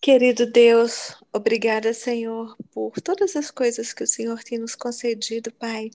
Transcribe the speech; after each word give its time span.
Querido 0.00 0.46
Deus, 0.46 1.14
obrigada, 1.32 1.92
Senhor, 1.92 2.56
por 2.72 3.00
todas 3.02 3.36
as 3.36 3.50
coisas 3.50 3.92
que 3.92 4.02
o 4.02 4.06
Senhor 4.06 4.42
tem 4.42 4.58
nos 4.58 4.74
concedido, 4.74 5.52
Pai. 5.52 5.90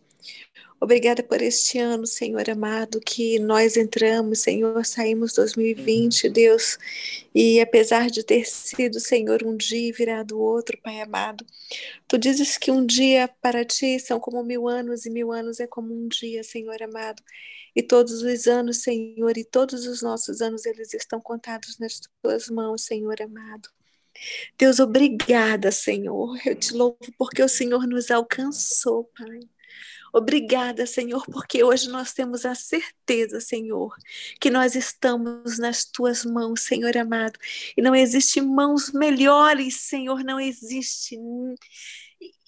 Obrigada 0.79 1.23
por 1.23 1.41
este 1.41 1.79
ano, 1.79 2.05
Senhor 2.05 2.47
amado, 2.49 2.99
que 2.99 3.39
nós 3.39 3.77
entramos, 3.77 4.41
Senhor, 4.41 4.85
saímos 4.85 5.33
2020, 5.33 6.29
Deus, 6.29 6.77
e 7.33 7.59
apesar 7.59 8.11
de 8.11 8.23
ter 8.23 8.45
sido, 8.45 8.99
Senhor, 8.99 9.41
um 9.43 9.57
dia 9.57 9.91
virado 9.91 10.39
outro, 10.39 10.77
Pai 10.83 11.01
amado, 11.01 11.45
tu 12.07 12.17
dizes 12.17 12.57
que 12.57 12.69
um 12.69 12.85
dia 12.85 13.27
para 13.41 13.65
ti 13.65 13.99
são 13.99 14.19
como 14.19 14.43
mil 14.43 14.67
anos 14.67 15.05
e 15.05 15.09
mil 15.09 15.31
anos 15.31 15.59
é 15.59 15.65
como 15.65 15.93
um 15.93 16.07
dia, 16.07 16.43
Senhor 16.43 16.79
amado. 16.83 17.23
E 17.75 17.83
todos 17.83 18.21
os 18.21 18.47
anos, 18.47 18.77
Senhor, 18.77 19.37
e 19.37 19.43
todos 19.43 19.85
os 19.85 20.01
nossos 20.01 20.41
anos, 20.41 20.65
eles 20.65 20.93
estão 20.93 21.19
contados 21.19 21.77
nas 21.77 21.99
tuas 22.21 22.49
mãos, 22.49 22.83
Senhor 22.83 23.21
amado. 23.21 23.69
Deus, 24.57 24.79
obrigada, 24.79 25.71
Senhor. 25.71 26.37
Eu 26.45 26.55
te 26.55 26.73
louvo 26.73 26.97
porque 27.17 27.43
o 27.43 27.49
Senhor 27.49 27.85
nos 27.85 28.09
alcançou, 28.09 29.05
Pai. 29.17 29.39
Obrigada, 30.13 30.85
Senhor, 30.85 31.25
porque 31.25 31.61
hoje 31.61 31.89
nós 31.89 32.13
temos 32.13 32.45
a 32.45 32.55
certeza, 32.55 33.41
Senhor, 33.41 33.93
que 34.39 34.49
nós 34.49 34.73
estamos 34.73 35.59
nas 35.59 35.83
tuas 35.83 36.23
mãos, 36.23 36.61
Senhor 36.61 36.95
amado. 36.95 37.37
E 37.75 37.81
não 37.81 37.93
existe 37.93 38.39
mãos 38.39 38.93
melhores, 38.93 39.81
Senhor, 39.81 40.23
não 40.23 40.39
existe 40.39 41.19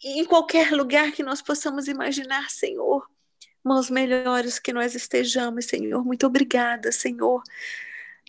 em 0.02 0.23
qualquer 0.26 0.71
lugar 0.71 1.12
que 1.12 1.21
nós 1.21 1.41
possamos 1.41 1.90
imaginar, 1.90 2.49
Senhor. 2.49 3.05
Mãos 3.67 3.89
melhores 3.89 4.59
que 4.59 4.71
nós 4.71 4.95
estejamos, 4.95 5.66
Senhor. 5.66 6.03
Muito 6.05 6.26
obrigada, 6.26 6.91
Senhor. 6.91 7.41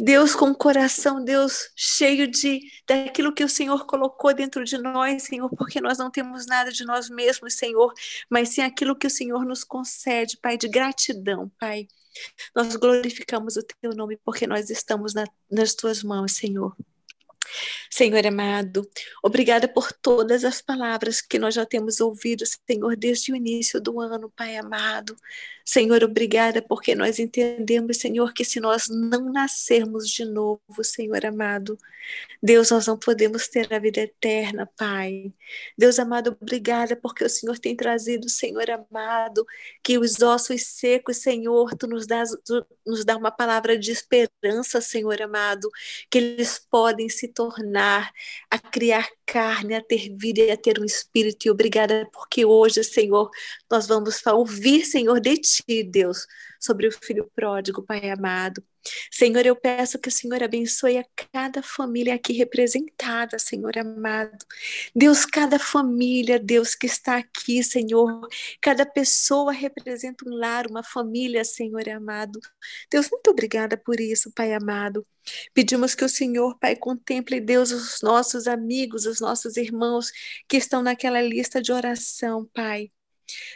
Deus 0.00 0.34
com 0.34 0.50
o 0.50 0.54
coração, 0.54 1.24
Deus 1.24 1.70
cheio 1.74 2.28
de 2.28 2.60
daquilo 2.86 3.32
que 3.32 3.42
o 3.42 3.48
Senhor 3.48 3.84
colocou 3.84 4.32
dentro 4.32 4.64
de 4.64 4.78
nós, 4.78 5.24
Senhor, 5.24 5.50
porque 5.50 5.80
nós 5.80 5.98
não 5.98 6.10
temos 6.10 6.46
nada 6.46 6.70
de 6.70 6.84
nós 6.84 7.10
mesmos, 7.10 7.54
Senhor, 7.54 7.92
mas 8.30 8.50
sim 8.50 8.62
aquilo 8.62 8.94
que 8.94 9.08
o 9.08 9.10
Senhor 9.10 9.44
nos 9.44 9.64
concede, 9.64 10.36
Pai, 10.40 10.56
de 10.56 10.68
gratidão, 10.68 11.50
Pai. 11.58 11.88
Nós 12.54 12.76
glorificamos 12.76 13.56
o 13.56 13.62
teu 13.62 13.92
nome 13.92 14.16
porque 14.24 14.46
nós 14.46 14.70
estamos 14.70 15.14
na, 15.14 15.24
nas 15.50 15.74
tuas 15.74 16.02
mãos, 16.02 16.32
Senhor. 16.32 16.76
Senhor 17.90 18.26
amado, 18.26 18.88
obrigada 19.22 19.68
por 19.68 19.92
todas 19.92 20.44
as 20.44 20.60
palavras 20.60 21.20
que 21.20 21.38
nós 21.38 21.54
já 21.54 21.64
temos 21.64 22.00
ouvido, 22.00 22.44
Senhor, 22.46 22.96
desde 22.96 23.32
o 23.32 23.36
início 23.36 23.80
do 23.80 24.00
ano, 24.00 24.30
Pai 24.36 24.56
amado. 24.56 25.16
Senhor, 25.64 26.02
obrigada 26.02 26.62
porque 26.62 26.94
nós 26.94 27.18
entendemos, 27.18 27.98
Senhor, 27.98 28.32
que 28.32 28.44
se 28.44 28.58
nós 28.58 28.88
não 28.88 29.30
nascermos 29.30 30.08
de 30.08 30.24
novo, 30.24 30.82
Senhor 30.82 31.26
amado, 31.26 31.78
Deus, 32.42 32.70
nós 32.70 32.86
não 32.86 32.96
podemos 32.96 33.48
ter 33.48 33.72
a 33.72 33.78
vida 33.78 34.00
eterna, 34.00 34.66
Pai. 34.76 35.32
Deus 35.76 35.98
amado, 35.98 36.36
obrigada 36.40 36.96
porque 36.96 37.24
o 37.24 37.28
Senhor 37.28 37.58
tem 37.58 37.76
trazido, 37.76 38.28
Senhor 38.28 38.64
amado, 38.70 39.44
que 39.82 39.98
os 39.98 40.22
ossos 40.22 40.62
secos, 40.62 41.18
Senhor, 41.18 41.74
tu 41.76 41.86
nos 41.86 42.06
dá, 42.06 42.22
tu 42.44 42.64
nos 42.86 43.04
dá 43.04 43.16
uma 43.16 43.30
palavra 43.30 43.76
de 43.76 43.90
esperança, 43.90 44.80
Senhor 44.80 45.20
amado, 45.20 45.68
que 46.10 46.18
eles 46.18 46.58
podem 46.70 47.08
se 47.08 47.28
tornar 47.38 48.12
a 48.50 48.58
criar 48.58 49.08
carne, 49.24 49.76
a 49.76 49.80
ter 49.80 50.12
vida 50.16 50.40
e 50.40 50.50
a 50.50 50.56
ter 50.56 50.80
um 50.80 50.84
espírito. 50.84 51.46
E 51.46 51.50
obrigada 51.52 52.04
porque 52.12 52.44
hoje, 52.44 52.82
Senhor, 52.82 53.30
nós 53.70 53.86
vamos 53.86 54.26
ouvir, 54.26 54.84
Senhor, 54.84 55.20
de 55.20 55.36
ti, 55.36 55.84
Deus, 55.84 56.26
sobre 56.58 56.88
o 56.88 56.92
filho 56.92 57.30
pródigo, 57.36 57.84
Pai 57.84 58.10
amado. 58.10 58.60
Senhor, 59.10 59.44
eu 59.44 59.56
peço 59.56 59.98
que 59.98 60.08
o 60.08 60.12
Senhor 60.12 60.42
abençoe 60.42 60.98
a 60.98 61.04
cada 61.32 61.62
família 61.62 62.14
aqui 62.14 62.32
representada, 62.32 63.38
Senhor 63.38 63.76
amado. 63.78 64.38
Deus, 64.94 65.24
cada 65.24 65.58
família, 65.58 66.38
Deus, 66.38 66.74
que 66.74 66.86
está 66.86 67.16
aqui, 67.18 67.62
Senhor, 67.62 68.26
cada 68.60 68.86
pessoa 68.86 69.52
representa 69.52 70.24
um 70.28 70.34
lar, 70.34 70.66
uma 70.66 70.82
família, 70.82 71.44
Senhor 71.44 71.88
amado. 71.88 72.40
Deus, 72.90 73.08
muito 73.10 73.30
obrigada 73.30 73.76
por 73.76 74.00
isso, 74.00 74.32
Pai 74.32 74.52
amado. 74.54 75.06
Pedimos 75.52 75.94
que 75.94 76.04
o 76.04 76.08
Senhor, 76.08 76.58
Pai, 76.58 76.76
contemple, 76.76 77.40
Deus, 77.40 77.70
os 77.70 78.00
nossos 78.02 78.46
amigos, 78.46 79.06
os 79.06 79.20
nossos 79.20 79.56
irmãos 79.56 80.10
que 80.48 80.56
estão 80.56 80.82
naquela 80.82 81.20
lista 81.20 81.60
de 81.60 81.72
oração, 81.72 82.48
Pai. 82.54 82.90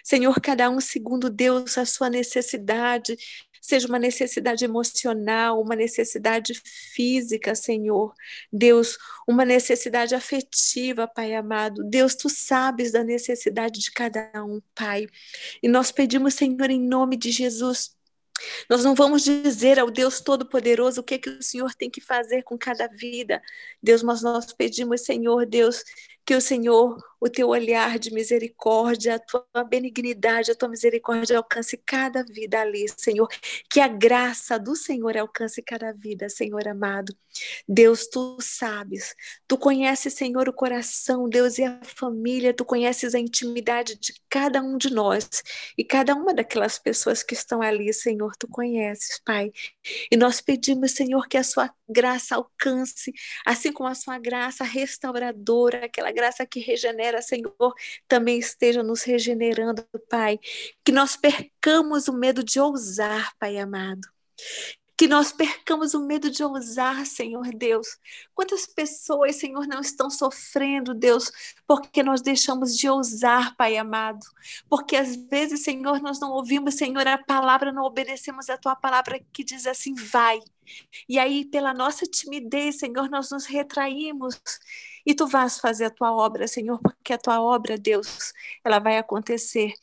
Senhor, 0.04 0.38
cada 0.40 0.68
um 0.70 0.80
segundo 0.80 1.30
Deus 1.30 1.78
a 1.78 1.86
sua 1.86 2.10
necessidade, 2.10 3.16
seja 3.62 3.86
uma 3.86 3.98
necessidade 3.98 4.64
emocional, 4.64 5.62
uma 5.62 5.76
necessidade 5.76 6.52
física, 6.64 7.54
Senhor. 7.54 8.12
Deus, 8.52 8.98
uma 9.26 9.44
necessidade 9.44 10.14
afetiva, 10.16 11.06
Pai 11.06 11.32
amado. 11.34 11.84
Deus, 11.84 12.16
tu 12.16 12.28
sabes 12.28 12.90
da 12.90 13.04
necessidade 13.04 13.80
de 13.80 13.92
cada 13.92 14.30
um, 14.44 14.60
Pai. 14.74 15.06
E 15.62 15.68
nós 15.68 15.92
pedimos, 15.92 16.34
Senhor, 16.34 16.70
em 16.70 16.80
nome 16.80 17.16
de 17.16 17.30
Jesus, 17.30 17.96
nós 18.68 18.82
não 18.82 18.94
vamos 18.94 19.22
dizer 19.22 19.78
ao 19.78 19.90
Deus 19.90 20.20
Todo-Poderoso 20.20 21.00
o 21.00 21.04
que, 21.04 21.18
que 21.18 21.30
o 21.30 21.42
Senhor 21.42 21.72
tem 21.74 21.88
que 21.88 22.00
fazer 22.00 22.42
com 22.42 22.58
cada 22.58 22.88
vida. 22.88 23.40
Deus, 23.80 24.02
mas 24.02 24.22
nós 24.22 24.52
pedimos, 24.52 25.02
Senhor, 25.02 25.46
Deus, 25.46 25.84
que 26.24 26.34
o 26.34 26.40
Senhor, 26.40 26.96
o 27.20 27.28
teu 27.28 27.48
olhar 27.48 27.98
de 27.98 28.12
misericórdia, 28.12 29.16
a 29.16 29.18
tua 29.18 29.64
benignidade, 29.68 30.50
a 30.50 30.54
tua 30.54 30.68
misericórdia 30.68 31.36
alcance 31.36 31.76
cada 31.76 32.22
vida 32.24 32.60
ali, 32.60 32.86
Senhor. 32.96 33.28
Que 33.70 33.80
a 33.80 33.88
graça 33.88 34.58
do 34.58 34.76
Senhor 34.76 35.16
alcance 35.16 35.62
cada 35.62 35.92
vida, 35.92 36.28
Senhor 36.28 36.66
amado. 36.68 37.14
Deus, 37.66 38.06
tu 38.06 38.36
sabes, 38.40 39.14
tu 39.48 39.56
conheces, 39.56 40.14
Senhor, 40.14 40.48
o 40.48 40.52
coração, 40.52 41.28
Deus 41.28 41.58
e 41.58 41.64
a 41.64 41.80
família, 41.82 42.52
tu 42.52 42.64
conheces 42.64 43.14
a 43.14 43.18
intimidade 43.18 43.98
de 43.98 44.14
cada 44.28 44.60
um 44.62 44.76
de 44.76 44.92
nós 44.92 45.28
e 45.76 45.84
cada 45.84 46.14
uma 46.14 46.34
daquelas 46.34 46.78
pessoas 46.78 47.22
que 47.22 47.34
estão 47.34 47.62
ali, 47.62 47.92
Senhor, 47.92 48.32
tu 48.36 48.46
conheces, 48.48 49.20
Pai. 49.24 49.50
E 50.10 50.16
nós 50.16 50.40
pedimos, 50.40 50.92
Senhor, 50.92 51.26
que 51.28 51.36
a 51.36 51.44
sua 51.44 51.70
graça 51.92 52.36
alcance, 52.36 53.12
assim 53.46 53.72
como 53.72 53.88
a 53.88 53.94
sua 53.94 54.18
graça 54.18 54.64
restauradora, 54.64 55.84
aquela 55.86 56.10
graça 56.12 56.46
que 56.46 56.60
regenera, 56.60 57.22
Senhor, 57.22 57.74
também 58.08 58.38
esteja 58.38 58.82
nos 58.82 59.02
regenerando, 59.02 59.86
Pai. 60.08 60.38
Que 60.84 60.92
nós 60.92 61.16
percamos 61.16 62.08
o 62.08 62.12
medo 62.12 62.42
de 62.42 62.58
ousar, 62.60 63.32
Pai 63.38 63.58
amado. 63.58 64.08
Que 65.02 65.08
nós 65.08 65.32
percamos 65.32 65.94
o 65.94 66.06
medo 66.06 66.30
de 66.30 66.44
ousar, 66.44 67.04
Senhor 67.04 67.52
Deus. 67.56 67.98
Quantas 68.32 68.68
pessoas, 68.68 69.34
Senhor, 69.34 69.66
não 69.66 69.80
estão 69.80 70.08
sofrendo, 70.08 70.94
Deus, 70.94 71.28
porque 71.66 72.04
nós 72.04 72.22
deixamos 72.22 72.78
de 72.78 72.88
ousar, 72.88 73.56
Pai 73.56 73.76
amado. 73.76 74.24
Porque 74.68 74.94
às 74.94 75.16
vezes, 75.16 75.64
Senhor, 75.64 76.00
nós 76.00 76.20
não 76.20 76.30
ouvimos, 76.30 76.76
Senhor, 76.76 77.04
a 77.08 77.18
palavra, 77.18 77.72
não 77.72 77.82
obedecemos 77.82 78.48
a 78.48 78.56
tua 78.56 78.76
palavra 78.76 79.20
que 79.32 79.42
diz 79.42 79.66
assim: 79.66 79.92
vai. 79.92 80.38
E 81.08 81.18
aí, 81.18 81.46
pela 81.46 81.74
nossa 81.74 82.06
timidez, 82.06 82.78
Senhor, 82.78 83.10
nós 83.10 83.28
nos 83.32 83.44
retraímos 83.44 84.40
e 85.04 85.16
tu 85.16 85.26
vais 85.26 85.58
fazer 85.58 85.86
a 85.86 85.90
tua 85.90 86.12
obra, 86.12 86.46
Senhor, 86.46 86.78
porque 86.80 87.12
a 87.12 87.18
tua 87.18 87.42
obra, 87.42 87.76
Deus, 87.76 88.32
ela 88.64 88.78
vai 88.78 88.98
acontecer. 88.98 89.74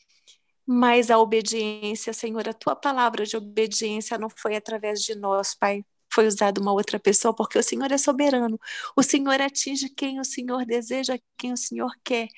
Mas 0.72 1.10
a 1.10 1.18
obediência, 1.18 2.12
Senhor, 2.12 2.48
a 2.48 2.52
tua 2.52 2.76
palavra 2.76 3.26
de 3.26 3.36
obediência 3.36 4.16
não 4.16 4.28
foi 4.30 4.54
através 4.54 5.02
de 5.02 5.16
nós, 5.16 5.52
Pai. 5.52 5.84
Foi 6.12 6.28
usada 6.28 6.60
uma 6.60 6.72
outra 6.72 7.00
pessoa, 7.00 7.34
porque 7.34 7.58
o 7.58 7.62
Senhor 7.62 7.90
é 7.90 7.98
soberano. 7.98 8.56
O 8.96 9.02
Senhor 9.02 9.40
atinge 9.40 9.88
quem 9.88 10.20
o 10.20 10.24
Senhor 10.24 10.64
deseja, 10.64 11.18
quem 11.36 11.52
o 11.52 11.56
Senhor 11.56 11.90
quer. 12.04 12.28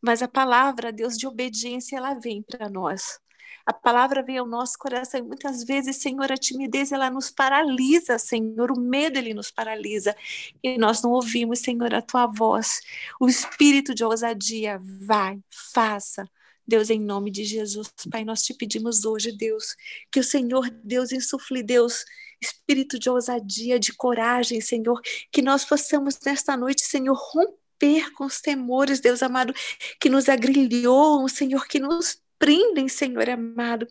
Mas 0.00 0.22
a 0.22 0.28
palavra, 0.28 0.92
Deus, 0.92 1.16
de 1.18 1.26
obediência, 1.26 1.96
ela 1.96 2.14
vem 2.14 2.42
para 2.44 2.68
nós. 2.68 3.18
A 3.66 3.72
palavra 3.72 4.22
vem 4.22 4.38
ao 4.38 4.46
nosso 4.46 4.78
coração 4.78 5.18
e 5.18 5.22
muitas 5.24 5.64
vezes, 5.64 5.96
Senhor, 5.96 6.30
a 6.30 6.36
timidez 6.36 6.92
ela 6.92 7.10
nos 7.10 7.28
paralisa, 7.30 8.18
Senhor, 8.20 8.70
o 8.70 8.80
medo 8.80 9.18
ele 9.18 9.34
nos 9.34 9.50
paralisa 9.50 10.14
e 10.62 10.78
nós 10.78 11.02
não 11.02 11.10
ouvimos, 11.10 11.58
Senhor, 11.58 11.92
a 11.92 12.02
tua 12.02 12.26
voz. 12.28 12.80
O 13.20 13.28
espírito 13.28 13.92
de 13.94 14.04
ousadia, 14.04 14.80
vai, 14.82 15.40
faça. 15.74 16.24
Deus, 16.70 16.88
em 16.88 17.00
nome 17.00 17.32
de 17.32 17.44
Jesus, 17.44 17.92
Pai, 18.08 18.24
nós 18.24 18.42
te 18.42 18.54
pedimos 18.54 19.04
hoje, 19.04 19.32
Deus, 19.32 19.74
que 20.10 20.20
o 20.20 20.24
Senhor, 20.24 20.70
Deus, 20.84 21.10
insufle, 21.10 21.64
Deus, 21.64 22.04
espírito 22.40 22.96
de 22.96 23.10
ousadia, 23.10 23.76
de 23.76 23.92
coragem, 23.92 24.60
Senhor, 24.60 25.00
que 25.32 25.42
nós 25.42 25.64
possamos 25.64 26.16
nesta 26.24 26.56
noite, 26.56 26.82
Senhor, 26.82 27.16
romper 27.16 28.12
com 28.12 28.24
os 28.24 28.40
temores, 28.40 29.00
Deus 29.00 29.20
amado, 29.20 29.52
que 30.00 30.08
nos 30.08 30.28
agrilhou, 30.28 31.28
Senhor, 31.28 31.66
que 31.66 31.80
nos 31.80 32.22
surpreendem, 32.40 32.88
Senhor 32.88 33.28
amado. 33.28 33.86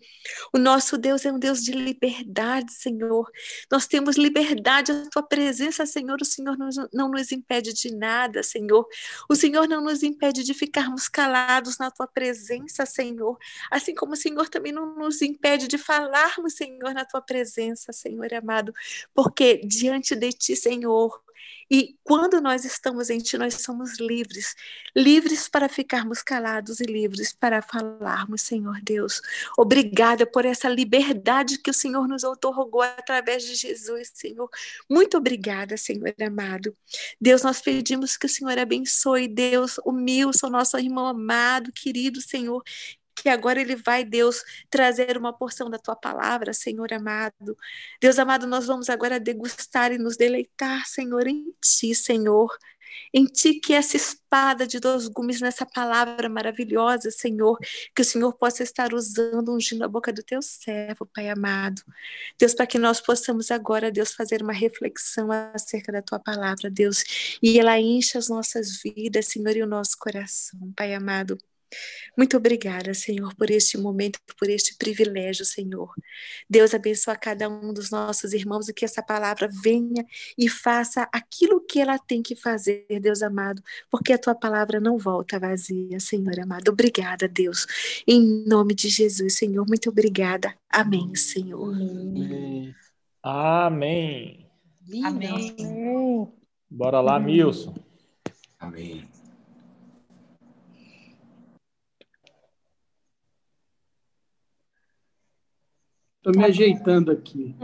O 0.52 0.58
nosso 0.58 0.98
Deus 0.98 1.24
é 1.24 1.32
um 1.32 1.38
Deus 1.38 1.62
de 1.62 1.72
liberdade, 1.72 2.72
Senhor. 2.72 3.30
Nós 3.70 3.86
temos 3.86 4.16
liberdade, 4.16 4.90
a 4.90 5.08
tua 5.08 5.22
presença, 5.22 5.86
Senhor. 5.86 6.18
O 6.20 6.24
Senhor 6.24 6.56
não 6.92 7.08
nos 7.08 7.30
impede 7.30 7.72
de 7.72 7.94
nada, 7.94 8.42
Senhor. 8.42 8.86
O 9.28 9.36
Senhor 9.36 9.68
não 9.68 9.80
nos 9.80 10.02
impede 10.02 10.42
de 10.42 10.52
ficarmos 10.52 11.08
calados 11.08 11.78
na 11.78 11.90
tua 11.90 12.08
presença, 12.08 12.84
Senhor. 12.84 13.38
Assim 13.70 13.94
como 13.94 14.12
o 14.12 14.16
Senhor 14.16 14.48
também 14.48 14.72
não 14.72 14.96
nos 14.96 15.22
impede 15.22 15.68
de 15.68 15.78
falarmos, 15.78 16.54
Senhor, 16.54 16.92
na 16.92 17.04
tua 17.04 17.22
presença, 17.22 17.92
Senhor 17.92 18.34
amado. 18.34 18.72
Porque 19.14 19.60
diante 19.64 20.16
de 20.16 20.30
ti, 20.30 20.56
Senhor, 20.56 21.22
e 21.70 21.96
quando 22.02 22.40
nós 22.40 22.64
estamos 22.64 23.10
em 23.10 23.18
Ti, 23.18 23.38
nós 23.38 23.54
somos 23.62 23.98
livres 23.98 24.54
livres 24.94 25.48
para 25.48 25.68
ficarmos 25.68 26.22
calados 26.22 26.80
e 26.80 26.84
livres 26.84 27.32
para 27.32 27.62
falarmos, 27.62 28.42
Senhor 28.42 28.80
Deus. 28.82 29.20
Obrigada 29.56 30.26
por 30.26 30.44
essa 30.44 30.68
liberdade 30.68 31.58
que 31.58 31.70
o 31.70 31.74
Senhor 31.74 32.08
nos 32.08 32.24
otorgou 32.24 32.82
através 32.82 33.44
de 33.44 33.54
Jesus, 33.54 34.10
Senhor. 34.14 34.48
Muito 34.88 35.16
obrigada, 35.16 35.76
Senhor 35.76 36.14
amado. 36.20 36.74
Deus, 37.20 37.42
nós 37.42 37.60
pedimos 37.60 38.16
que 38.16 38.26
o 38.26 38.28
Senhor 38.28 38.58
abençoe, 38.58 39.28
Deus, 39.28 39.78
o 39.84 39.92
Milson, 39.92 40.48
nosso 40.48 40.78
irmão 40.78 41.06
amado, 41.06 41.72
querido 41.72 42.20
Senhor, 42.20 42.62
que 43.22 43.28
agora 43.28 43.60
ele 43.60 43.76
vai, 43.76 44.04
Deus, 44.04 44.42
trazer 44.68 45.16
uma 45.16 45.32
porção 45.32 45.68
da 45.68 45.78
tua 45.78 45.96
palavra, 45.96 46.52
Senhor 46.52 46.92
amado. 46.92 47.56
Deus 48.00 48.18
amado, 48.18 48.46
nós 48.46 48.66
vamos 48.66 48.88
agora 48.88 49.20
degustar 49.20 49.92
e 49.92 49.98
nos 49.98 50.16
deleitar, 50.16 50.86
Senhor, 50.86 51.26
em 51.26 51.54
ti, 51.60 51.94
Senhor. 51.94 52.50
Em 53.12 53.24
ti 53.24 53.54
que 53.54 53.72
essa 53.72 53.96
espada 53.96 54.66
de 54.66 54.78
dois 54.80 55.08
gumes 55.08 55.40
nessa 55.40 55.66
palavra 55.66 56.28
maravilhosa, 56.28 57.10
Senhor, 57.10 57.58
que 57.94 58.02
o 58.02 58.04
Senhor 58.04 58.32
possa 58.34 58.62
estar 58.62 58.94
usando, 58.94 59.54
ungindo 59.54 59.84
a 59.84 59.88
boca 59.88 60.12
do 60.12 60.22
teu 60.22 60.40
servo, 60.42 61.06
Pai 61.06 61.28
amado. 61.28 61.82
Deus, 62.38 62.54
para 62.54 62.66
que 62.66 62.78
nós 62.78 63.00
possamos 63.00 63.50
agora, 63.50 63.90
Deus, 63.90 64.12
fazer 64.12 64.42
uma 64.42 64.52
reflexão 64.52 65.28
acerca 65.54 65.92
da 65.92 66.02
tua 66.02 66.18
palavra, 66.18 66.70
Deus, 66.70 67.04
e 67.42 67.58
ela 67.58 67.78
encha 67.78 68.18
as 68.18 68.28
nossas 68.28 68.80
vidas, 68.82 69.26
Senhor, 69.26 69.56
e 69.56 69.62
o 69.62 69.66
nosso 69.66 69.96
coração, 69.98 70.72
Pai 70.76 70.94
amado. 70.94 71.38
Muito 72.16 72.36
obrigada, 72.36 72.92
Senhor, 72.94 73.34
por 73.34 73.50
este 73.50 73.78
momento, 73.78 74.18
por 74.38 74.48
este 74.48 74.76
privilégio, 74.76 75.44
Senhor. 75.44 75.92
Deus 76.48 76.74
abençoe 76.74 77.14
a 77.14 77.16
cada 77.16 77.48
um 77.48 77.72
dos 77.72 77.90
nossos 77.90 78.32
irmãos 78.32 78.68
e 78.68 78.74
que 78.74 78.84
essa 78.84 79.02
palavra 79.02 79.48
venha 79.62 80.04
e 80.36 80.48
faça 80.48 81.08
aquilo 81.12 81.60
que 81.60 81.80
ela 81.80 81.98
tem 81.98 82.22
que 82.22 82.34
fazer, 82.36 82.86
Deus 83.00 83.22
amado, 83.22 83.62
porque 83.90 84.12
a 84.12 84.18
tua 84.18 84.34
palavra 84.34 84.80
não 84.80 84.98
volta 84.98 85.38
vazia, 85.38 85.98
Senhor 86.00 86.38
amado. 86.40 86.68
Obrigada, 86.68 87.28
Deus. 87.28 87.66
Em 88.06 88.44
nome 88.46 88.74
de 88.74 88.88
Jesus, 88.88 89.36
Senhor, 89.36 89.66
muito 89.66 89.88
obrigada. 89.88 90.54
Amém, 90.68 91.14
Senhor. 91.14 91.74
Amém. 91.74 92.74
Amém. 93.22 94.46
Amém. 95.04 96.28
Bora 96.70 97.00
lá, 97.00 97.18
Milson. 97.18 97.74
Amém. 98.58 99.19
Estou 106.20 106.36
me 106.36 106.44
ajeitando 106.44 107.10
aqui. 107.10 107.56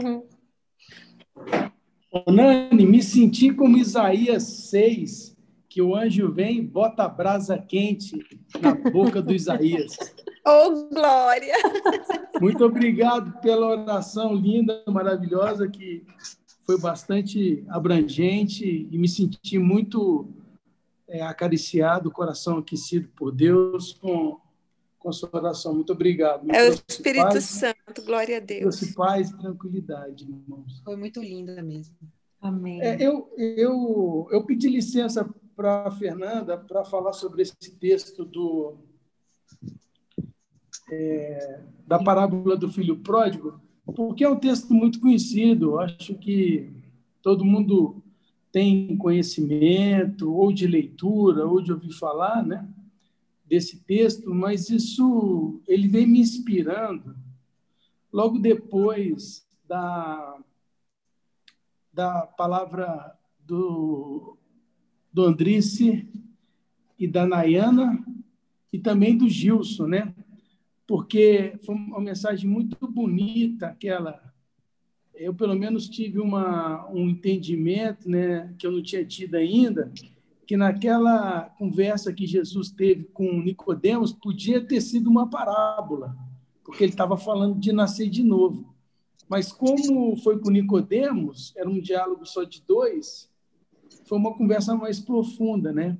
Nani, 2.25 2.87
me 2.87 3.03
senti 3.03 3.53
como 3.53 3.77
Isaías 3.77 4.41
6, 4.41 5.37
que 5.69 5.79
o 5.79 5.95
anjo 5.95 6.33
vem 6.33 6.57
e 6.57 6.61
bota 6.63 7.03
a 7.03 7.07
brasa 7.07 7.55
quente 7.55 8.17
na 8.59 8.73
boca 8.73 9.21
do 9.21 9.33
Isaías. 9.33 9.95
Oh, 10.49 10.87
glória! 10.87 11.53
Muito 12.39 12.63
obrigado 12.63 13.37
pela 13.41 13.67
oração 13.67 14.33
linda, 14.33 14.81
maravilhosa, 14.87 15.67
que 15.67 16.05
foi 16.65 16.79
bastante 16.79 17.65
abrangente 17.67 18.87
e 18.89 18.97
me 18.97 19.09
senti 19.09 19.59
muito 19.59 20.25
é, 21.05 21.21
acariciado, 21.21 22.09
coração 22.09 22.59
aquecido 22.59 23.09
por 23.09 23.33
Deus 23.33 23.91
com 23.99 24.39
consolação. 24.99 25.73
Muito 25.73 25.93
obrigado. 25.93 26.45
Me 26.45 26.55
é 26.55 26.69
o 26.69 26.73
Espírito 26.73 27.23
paz, 27.23 27.43
Santo, 27.43 28.01
glória 28.05 28.37
a 28.37 28.39
Deus. 28.39 28.61
Trouxe 28.61 28.93
paz 28.93 29.29
e 29.29 29.37
tranquilidade, 29.37 30.25
irmãos. 30.25 30.81
Foi 30.83 30.95
muito 30.95 31.21
linda 31.21 31.61
mesmo. 31.61 31.95
Amém. 32.41 32.81
É, 32.81 32.95
eu, 33.01 33.31
eu, 33.37 34.27
eu 34.31 34.45
pedi 34.45 34.69
licença 34.69 35.27
para 35.55 35.87
a 35.87 35.91
Fernanda 35.91 36.57
para 36.57 36.85
falar 36.85 37.13
sobre 37.13 37.41
esse 37.41 37.75
texto 37.79 38.23
do, 38.23 38.75
é, 40.91 41.61
da 41.85 41.97
parábola 41.97 42.55
do 42.55 42.71
filho 42.71 42.97
pródigo, 42.97 43.59
porque 43.95 44.23
é 44.23 44.29
um 44.29 44.39
texto 44.39 44.73
muito 44.73 44.99
conhecido. 44.99 45.79
Acho 45.79 46.13
que 46.15 46.71
todo 47.21 47.43
mundo 47.43 48.03
tem 48.51 48.95
conhecimento, 48.97 50.33
ou 50.33 50.51
de 50.53 50.67
leitura, 50.67 51.45
ou 51.45 51.61
de 51.61 51.71
ouvir 51.71 51.91
falar, 51.93 52.45
né? 52.45 52.67
Desse 53.47 53.79
texto, 53.79 54.33
mas 54.33 54.69
isso 54.69 55.61
ele 55.67 55.87
vem 55.87 56.05
me 56.05 56.19
inspirando 56.19 57.15
logo 58.11 58.39
depois 58.39 59.47
da, 59.67 60.39
da 61.93 62.27
palavra 62.27 63.17
do, 63.39 64.37
do 65.11 65.23
Andrice 65.23 66.07
e 66.99 67.07
da 67.07 67.25
Nayana 67.25 68.03
e 68.71 68.79
também 68.79 69.17
do 69.17 69.29
Gilson, 69.29 69.87
né? 69.87 70.15
Porque 70.85 71.57
foi 71.65 71.75
uma 71.75 71.99
mensagem 71.99 72.49
muito 72.49 72.87
bonita 72.87 73.67
aquela. 73.67 74.33
Eu, 75.13 75.33
pelo 75.33 75.55
menos, 75.55 75.89
tive 75.89 76.19
uma, 76.19 76.89
um 76.91 77.09
entendimento 77.09 78.09
né, 78.09 78.53
que 78.57 78.67
eu 78.67 78.71
não 78.71 78.81
tinha 78.81 79.03
tido 79.03 79.35
ainda, 79.35 79.91
que 80.47 80.55
naquela 80.55 81.41
conversa 81.59 82.13
que 82.13 82.25
Jesus 82.25 82.71
teve 82.71 83.03
com 83.03 83.41
Nicodemos 83.41 84.13
podia 84.13 84.65
ter 84.65 84.79
sido 84.79 85.09
uma 85.09 85.29
parábola, 85.29 86.15
porque 86.63 86.85
ele 86.85 86.93
estava 86.93 87.17
falando 87.17 87.59
de 87.59 87.73
nascer 87.73 88.09
de 88.09 88.23
novo. 88.23 88.73
Mas 89.27 89.51
como 89.51 90.15
foi 90.15 90.39
com 90.39 90.49
Nicodemos, 90.49 91.53
era 91.57 91.69
um 91.69 91.81
diálogo 91.81 92.25
só 92.25 92.45
de 92.45 92.63
dois, 92.65 93.29
foi 94.05 94.17
uma 94.17 94.33
conversa 94.37 94.73
mais 94.73 95.01
profunda, 95.01 95.73
né? 95.73 95.97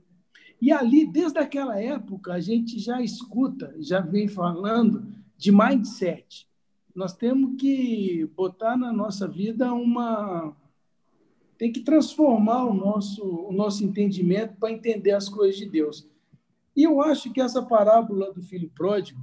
E 0.62 0.72
ali, 0.72 1.06
desde 1.06 1.38
aquela 1.38 1.80
época, 1.80 2.34
a 2.34 2.40
gente 2.40 2.80
já 2.80 3.02
escuta, 3.02 3.76
já 3.80 4.00
vem 4.00 4.30
falando 4.30 5.06
de 5.38 5.52
mindset. 5.52 6.48
Nós 6.96 7.14
temos 7.14 7.62
que 7.62 8.26
botar 8.34 8.78
na 8.78 8.94
nossa 8.94 9.28
vida 9.28 9.74
uma 9.74 10.56
tem 11.58 11.72
que 11.72 11.82
transformar 11.82 12.66
o 12.66 12.74
nosso, 12.74 13.24
o 13.24 13.52
nosso 13.52 13.84
entendimento 13.84 14.56
para 14.58 14.72
entender 14.72 15.12
as 15.12 15.28
coisas 15.28 15.58
de 15.58 15.66
Deus. 15.66 16.08
E 16.76 16.84
eu 16.84 17.02
acho 17.02 17.34
que 17.34 17.42
essa 17.42 17.62
parábola 17.62 18.32
do 18.32 18.42
filho 18.42 18.70
pródigo 18.70 19.20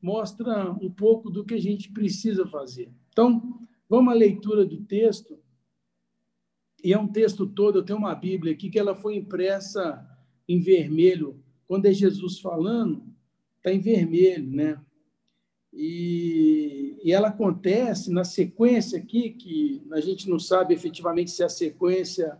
mostra 0.00 0.70
um 0.72 0.90
pouco 0.90 1.30
do 1.30 1.44
que 1.44 1.54
a 1.54 1.60
gente 1.60 1.90
precisa 1.90 2.46
fazer. 2.46 2.92
Então, 3.10 3.58
vamos 3.88 4.12
à 4.12 4.16
leitura 4.16 4.64
do 4.64 4.82
texto. 4.82 5.38
E 6.82 6.92
é 6.92 6.98
um 6.98 7.08
texto 7.08 7.46
todo, 7.46 7.78
eu 7.78 7.84
tenho 7.84 7.98
uma 7.98 8.14
Bíblia 8.14 8.52
aqui 8.52 8.70
que 8.70 8.78
ela 8.78 8.94
foi 8.94 9.16
impressa 9.16 10.06
em 10.48 10.60
vermelho. 10.60 11.42
Quando 11.66 11.86
é 11.86 11.92
Jesus 11.92 12.38
falando, 12.38 13.02
está 13.56 13.72
em 13.72 13.80
vermelho, 13.80 14.50
né? 14.50 14.80
E, 15.72 16.93
e 17.04 17.12
ela 17.12 17.28
acontece 17.28 18.10
na 18.10 18.24
sequência 18.24 18.98
aqui, 18.98 19.28
que 19.28 19.86
a 19.92 20.00
gente 20.00 20.26
não 20.26 20.38
sabe 20.38 20.72
efetivamente 20.72 21.30
se 21.30 21.44
a 21.44 21.50
sequência, 21.50 22.38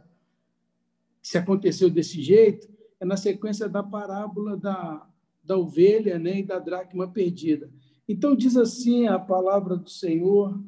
se 1.20 1.36
aconteceu 1.36 1.90
desse 1.90 2.22
jeito, 2.22 2.66
é 2.98 3.04
na 3.04 3.18
sequência 3.18 3.68
da 3.68 3.82
parábola 3.82 4.56
da, 4.56 5.06
da 5.44 5.58
ovelha 5.58 6.18
né, 6.18 6.38
e 6.38 6.42
da 6.42 6.58
dracma 6.58 7.06
perdida. 7.06 7.70
Então, 8.08 8.34
diz 8.34 8.56
assim 8.56 9.06
a 9.06 9.18
palavra 9.18 9.76
do 9.76 9.90
Senhor 9.90 10.58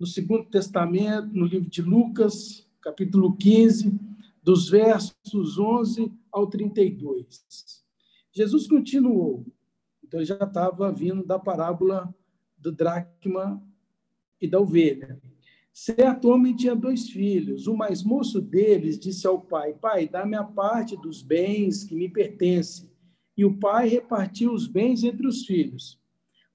no 0.00 0.06
Segundo 0.06 0.46
Testamento, 0.46 1.28
no 1.34 1.44
livro 1.44 1.68
de 1.68 1.82
Lucas, 1.82 2.66
capítulo 2.80 3.36
15, 3.36 3.92
dos 4.42 4.70
versos 4.70 5.58
11 5.58 6.10
ao 6.32 6.46
32. 6.46 7.84
Jesus 8.32 8.66
continuou. 8.66 9.44
Então, 10.02 10.18
ele 10.18 10.26
já 10.26 10.36
estava 10.36 10.90
vindo 10.90 11.22
da 11.22 11.38
parábola 11.38 12.12
do 12.62 12.72
dracma 12.72 13.62
e 14.40 14.46
da 14.46 14.60
ovelha. 14.60 15.20
Certo 15.72 16.28
homem 16.28 16.54
tinha 16.54 16.76
dois 16.76 17.08
filhos. 17.10 17.66
O 17.66 17.76
mais 17.76 18.02
moço 18.02 18.40
deles 18.40 18.98
disse 18.98 19.26
ao 19.26 19.40
pai: 19.40 19.74
Pai, 19.74 20.08
dá-me 20.08 20.36
a 20.36 20.44
parte 20.44 20.96
dos 20.96 21.22
bens 21.22 21.84
que 21.84 21.94
me 21.94 22.08
pertencem. 22.08 22.90
E 23.36 23.44
o 23.44 23.58
pai 23.58 23.88
repartiu 23.88 24.52
os 24.52 24.66
bens 24.66 25.02
entre 25.02 25.26
os 25.26 25.44
filhos. 25.44 26.00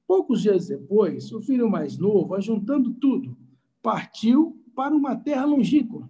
Poucos 0.08 0.42
dias 0.42 0.68
depois, 0.68 1.32
o 1.34 1.42
filho 1.42 1.70
mais 1.70 1.98
novo, 1.98 2.36
ajuntando 2.36 2.94
tudo, 2.94 3.38
partiu 3.82 4.64
para 4.76 4.96
uma 4.96 5.16
terra 5.16 5.46
longínqua. 5.46 6.10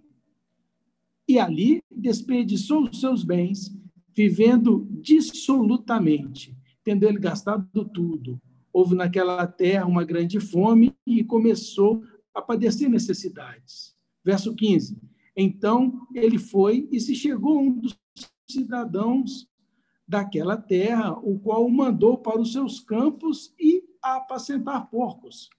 E 1.26 1.38
ali 1.38 1.82
desperdiçou 1.90 2.84
os 2.84 3.00
seus 3.00 3.24
bens, 3.24 3.74
vivendo 4.14 4.86
dissolutamente 4.90 6.56
tendo 6.88 7.04
ele 7.04 7.18
gastado 7.18 7.84
tudo. 7.84 8.40
Houve 8.78 8.94
naquela 8.94 9.44
terra 9.44 9.86
uma 9.86 10.04
grande 10.04 10.38
fome 10.38 10.94
e 11.04 11.24
começou 11.24 12.00
a 12.32 12.40
padecer 12.40 12.88
necessidades. 12.88 13.92
Verso 14.24 14.54
15. 14.54 14.96
Então 15.36 16.06
ele 16.14 16.38
foi 16.38 16.88
e 16.92 17.00
se 17.00 17.12
chegou 17.16 17.60
um 17.60 17.72
dos 17.72 17.98
cidadãos 18.48 19.48
daquela 20.06 20.56
terra, 20.56 21.18
o 21.18 21.40
qual 21.40 21.66
o 21.66 21.72
mandou 21.72 22.18
para 22.18 22.40
os 22.40 22.52
seus 22.52 22.78
campos 22.78 23.52
e 23.58 23.82
a 24.00 24.18
apacentar 24.18 24.88
porcos. 24.88 25.50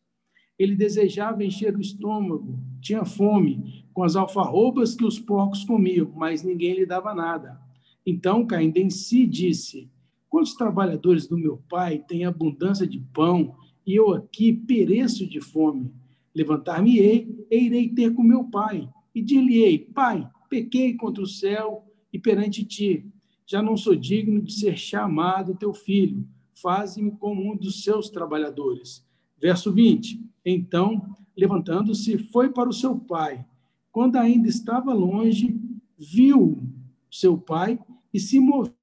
Ele 0.57 0.73
desejava 0.73 1.43
encher 1.43 1.75
o 1.75 1.81
estômago, 1.81 2.57
tinha 2.79 3.03
fome, 3.03 3.83
com 3.93 4.01
as 4.01 4.15
alfarrobas 4.15 4.95
que 4.95 5.03
os 5.03 5.19
porcos 5.19 5.65
comiam, 5.65 6.09
mas 6.15 6.41
ninguém 6.41 6.73
lhe 6.73 6.85
dava 6.85 7.13
nada. 7.13 7.59
Então, 8.05 8.47
caindo 8.47 8.77
em 8.77 8.89
si, 8.89 9.27
disse: 9.27 9.91
Quantos 10.29 10.53
trabalhadores 10.53 11.27
do 11.27 11.37
meu 11.37 11.57
pai 11.67 12.03
têm 12.07 12.23
abundância 12.23 12.85
de 12.85 12.99
pão 12.99 13.55
e 13.85 13.95
eu 13.95 14.13
aqui 14.13 14.53
pereço 14.53 15.27
de 15.27 15.41
fome? 15.41 15.91
Levantar-me-ei 16.35 17.45
e 17.49 17.57
irei 17.57 17.89
ter 17.89 18.13
com 18.13 18.21
meu 18.21 18.43
pai. 18.43 18.87
E 19.13 19.21
dir-lhe-ei: 19.23 19.79
Pai, 19.79 20.29
pequei 20.47 20.93
contra 20.93 21.23
o 21.23 21.27
céu 21.27 21.83
e 22.13 22.19
perante 22.19 22.63
ti. 22.63 23.05
Já 23.45 23.63
não 23.63 23.75
sou 23.75 23.95
digno 23.95 24.39
de 24.39 24.53
ser 24.53 24.77
chamado 24.77 25.55
teu 25.55 25.73
filho. 25.73 26.23
Faze-me 26.61 27.11
como 27.11 27.51
um 27.51 27.57
dos 27.57 27.83
seus 27.83 28.09
trabalhadores. 28.09 29.03
Verso 29.41 29.73
20. 29.73 30.23
Então, 30.45 31.15
levantando-se, 31.35 32.17
foi 32.17 32.51
para 32.51 32.69
o 32.69 32.73
seu 32.73 32.95
pai. 32.99 33.43
Quando 33.91 34.17
ainda 34.17 34.47
estava 34.47 34.93
longe, 34.93 35.59
viu 35.97 36.61
seu 37.09 37.35
pai 37.35 37.79
e 38.13 38.19
se 38.19 38.39
moveu 38.39 38.78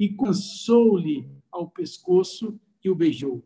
e 0.00 0.08
cansou-lhe 0.08 1.28
ao 1.52 1.68
pescoço 1.68 2.58
e 2.82 2.88
o 2.88 2.94
beijou. 2.94 3.44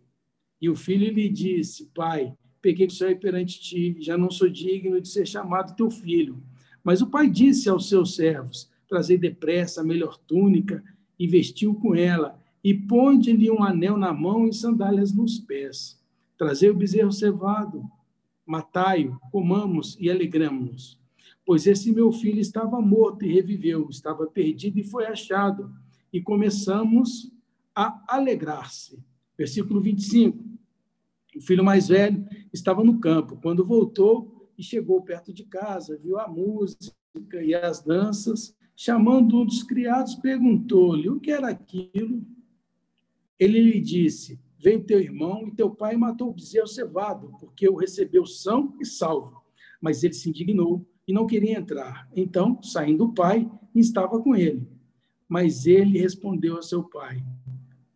E 0.62 0.70
o 0.70 0.76
filho 0.76 1.12
lhe 1.12 1.28
disse: 1.28 1.90
Pai, 1.92 2.32
peguei 2.62 2.86
o 2.86 2.90
céu 2.90 3.14
perante 3.18 3.60
ti, 3.60 3.96
já 3.98 4.16
não 4.16 4.30
sou 4.30 4.48
digno 4.48 5.00
de 5.00 5.08
ser 5.08 5.26
chamado 5.26 5.74
teu 5.74 5.90
filho. 5.90 6.40
Mas 6.84 7.02
o 7.02 7.10
pai 7.10 7.28
disse 7.28 7.68
aos 7.68 7.88
seus 7.88 8.14
servos: 8.14 8.70
Trazei 8.88 9.18
depressa 9.18 9.80
a 9.80 9.84
melhor 9.84 10.16
túnica 10.16 10.82
e 11.18 11.26
vestiu 11.26 11.74
com 11.74 11.92
ela, 11.96 12.40
e 12.62 12.72
ponde-lhe 12.72 13.50
um 13.50 13.62
anel 13.62 13.96
na 13.96 14.12
mão 14.12 14.46
e 14.46 14.52
sandálias 14.54 15.12
nos 15.12 15.40
pés. 15.40 16.00
Trazei 16.38 16.70
o 16.70 16.74
bezerro 16.74 17.10
cevado, 17.10 17.84
matai-o, 18.46 19.18
comamos 19.32 19.96
e 19.98 20.08
alegramos-nos. 20.08 21.00
Pois 21.44 21.66
esse 21.66 21.92
meu 21.92 22.12
filho 22.12 22.40
estava 22.40 22.80
morto 22.80 23.24
e 23.24 23.32
reviveu, 23.32 23.88
estava 23.90 24.26
perdido 24.26 24.78
e 24.78 24.84
foi 24.84 25.06
achado. 25.06 25.70
E 26.14 26.22
começamos 26.22 27.28
a 27.74 28.04
alegrar-se. 28.06 29.02
Versículo 29.36 29.80
25. 29.80 30.38
O 31.36 31.40
filho 31.40 31.64
mais 31.64 31.88
velho 31.88 32.24
estava 32.52 32.84
no 32.84 33.00
campo. 33.00 33.36
Quando 33.42 33.64
voltou 33.64 34.48
e 34.56 34.62
chegou 34.62 35.02
perto 35.02 35.32
de 35.32 35.42
casa, 35.42 35.98
viu 35.98 36.20
a 36.20 36.28
música 36.28 36.94
e 37.42 37.52
as 37.52 37.82
danças, 37.82 38.54
chamando 38.76 39.40
um 39.40 39.44
dos 39.44 39.64
criados, 39.64 40.14
perguntou-lhe 40.14 41.08
o 41.08 41.18
que 41.18 41.32
era 41.32 41.48
aquilo. 41.48 42.24
Ele 43.36 43.60
lhe 43.60 43.80
disse: 43.80 44.38
Veio 44.56 44.84
teu 44.84 45.00
irmão 45.00 45.48
e 45.48 45.50
teu 45.56 45.68
pai 45.68 45.96
matou 45.96 46.28
o 46.28 46.32
bezerro 46.32 46.68
cevado, 46.68 47.32
porque 47.40 47.68
o 47.68 47.74
recebeu 47.74 48.24
são 48.24 48.72
e 48.80 48.86
salvo. 48.86 49.42
Mas 49.80 50.04
ele 50.04 50.14
se 50.14 50.28
indignou 50.28 50.86
e 51.08 51.12
não 51.12 51.26
queria 51.26 51.58
entrar. 51.58 52.08
Então, 52.14 52.62
saindo 52.62 53.06
o 53.06 53.12
pai, 53.12 53.50
estava 53.74 54.22
com 54.22 54.36
ele. 54.36 54.73
Mas 55.28 55.66
ele 55.66 55.98
respondeu 55.98 56.58
a 56.58 56.62
seu 56.62 56.82
pai: 56.82 57.24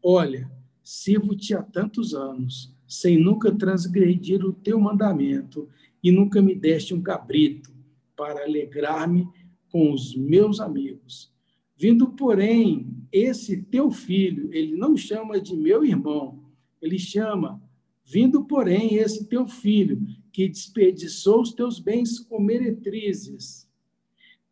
Olha, 0.02 0.50
sirvo-te 0.82 1.54
há 1.54 1.62
tantos 1.62 2.14
anos, 2.14 2.74
sem 2.86 3.18
nunca 3.18 3.52
transgredir 3.52 4.44
o 4.44 4.52
teu 4.52 4.80
mandamento, 4.80 5.68
e 6.02 6.10
nunca 6.10 6.40
me 6.40 6.54
deste 6.54 6.94
um 6.94 7.02
cabrito 7.02 7.70
para 8.16 8.44
alegrar-me 8.44 9.28
com 9.70 9.92
os 9.92 10.14
meus 10.16 10.60
amigos. 10.60 11.32
Vindo, 11.76 12.08
porém, 12.08 13.06
esse 13.12 13.62
teu 13.62 13.90
filho, 13.90 14.52
ele 14.52 14.76
não 14.76 14.96
chama 14.96 15.40
de 15.40 15.56
meu 15.56 15.84
irmão, 15.84 16.42
ele 16.82 16.98
chama, 16.98 17.62
vindo, 18.04 18.44
porém, 18.44 18.94
esse 18.94 19.26
teu 19.26 19.46
filho, 19.46 20.00
que 20.32 20.48
desperdiçou 20.48 21.40
os 21.42 21.52
teus 21.52 21.78
bens 21.78 22.18
com 22.18 22.40
meretrizes. 22.40 23.67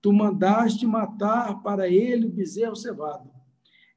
Tu 0.06 0.12
mandaste 0.12 0.86
matar 0.86 1.64
para 1.64 1.88
ele 1.88 2.26
o 2.26 2.30
bezerro 2.30 2.76
cevado. 2.76 3.28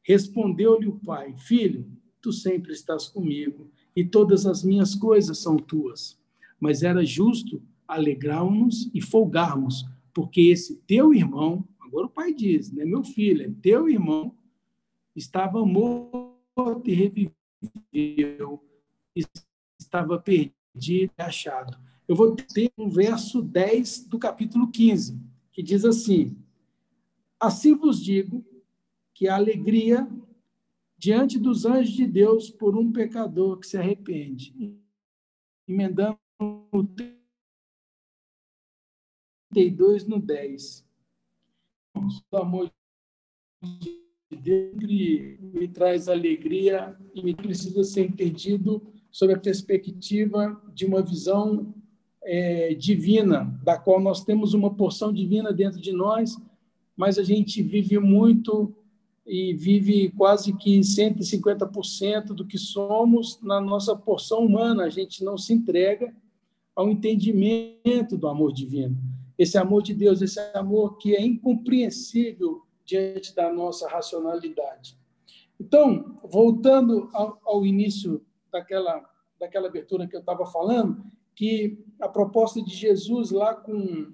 Respondeu-lhe 0.01 0.87
o 0.87 0.97
pai: 0.97 1.35
Filho, 1.37 1.87
tu 2.19 2.33
sempre 2.33 2.71
estás 2.71 3.07
comigo 3.07 3.69
e 3.95 4.03
todas 4.03 4.47
as 4.47 4.63
minhas 4.63 4.95
coisas 4.95 5.37
são 5.37 5.55
tuas. 5.55 6.19
Mas 6.59 6.81
era 6.81 7.05
justo 7.05 7.61
alegrarmos 7.87 8.89
e 8.91 8.99
folgarmos, 8.99 9.85
porque 10.11 10.41
esse 10.41 10.77
teu 10.87 11.13
irmão, 11.13 11.63
agora 11.79 12.07
o 12.07 12.09
pai 12.09 12.33
diz, 12.33 12.71
não 12.71 12.81
é 12.81 12.85
meu 12.85 13.03
filho, 13.03 13.43
é 13.43 13.51
teu 13.61 13.87
irmão, 13.87 14.35
estava 15.15 15.63
morto 15.63 16.89
e 16.89 17.31
reviveu, 17.93 18.63
estava 19.79 20.17
perdido 20.17 20.55
de 20.73 21.11
achado. 21.19 21.77
Eu 22.07 22.15
vou 22.15 22.35
ter 22.35 22.71
um 22.75 22.89
verso 22.89 23.43
10 23.43 24.07
do 24.07 24.17
capítulo 24.17 24.71
15, 24.71 25.28
que 25.59 25.63
diz 25.63 25.83
assim: 25.83 26.41
Assim 27.37 27.75
vos 27.75 28.01
digo 28.01 28.45
que 29.13 29.27
a 29.27 29.35
alegria 29.35 30.09
diante 30.97 31.37
dos 31.37 31.65
anjos 31.65 31.93
de 31.93 32.07
Deus 32.07 32.49
por 32.49 32.77
um 32.77 32.89
pecador 32.93 33.59
que 33.59 33.67
se 33.67 33.77
arrepende. 33.77 34.79
Emendando 35.67 36.17
o 36.39 36.87
32 39.51 40.07
no 40.07 40.21
10. 40.21 40.87
O 42.31 42.37
amor 42.37 42.71
de 43.61 44.01
Deus 44.31 45.41
me 45.41 45.67
traz 45.67 46.07
alegria 46.07 46.97
e 47.13 47.21
me 47.21 47.35
precisa 47.35 47.83
ser 47.83 48.05
entendido 48.05 48.81
sob 49.11 49.33
a 49.33 49.39
perspectiva 49.39 50.55
de 50.73 50.85
uma 50.85 51.01
visão 51.01 51.75
é, 52.23 52.73
divina, 52.73 53.59
da 53.63 53.77
qual 53.77 53.99
nós 53.99 54.23
temos 54.23 54.53
uma 54.53 54.73
porção 54.73 55.11
divina 55.11 55.51
dentro 55.53 55.79
de 55.79 55.91
nós, 55.91 56.37
mas 56.95 57.17
a 57.17 57.23
gente 57.23 57.61
vive 57.61 57.97
muito 57.97 58.75
e 59.25 59.53
vive 59.53 60.09
quase 60.11 60.53
que 60.53 60.79
150% 60.79 62.33
do 62.33 62.45
que 62.45 62.57
somos 62.57 63.39
na 63.41 63.61
nossa 63.61 63.95
porção 63.95 64.39
humana. 64.39 64.83
A 64.83 64.89
gente 64.89 65.23
não 65.23 65.37
se 65.37 65.53
entrega 65.53 66.13
ao 66.75 66.89
entendimento 66.89 68.17
do 68.17 68.27
amor 68.27 68.51
divino. 68.51 68.97
Esse 69.37 69.57
amor 69.57 69.83
de 69.83 69.93
Deus, 69.93 70.21
esse 70.21 70.39
amor 70.53 70.97
que 70.97 71.15
é 71.15 71.21
incompreensível 71.21 72.63
diante 72.83 73.35
da 73.35 73.53
nossa 73.53 73.87
racionalidade. 73.87 74.97
Então, 75.59 76.17
voltando 76.23 77.09
ao, 77.13 77.39
ao 77.45 77.65
início 77.65 78.25
daquela, 78.51 79.07
daquela 79.39 79.67
abertura 79.67 80.07
que 80.07 80.15
eu 80.15 80.21
estava 80.21 80.45
falando, 80.45 81.03
que 81.39 81.81
a 82.01 82.09
proposta 82.09 82.61
de 82.61 82.75
Jesus 82.75 83.31
lá 83.31 83.55
com, 83.55 84.13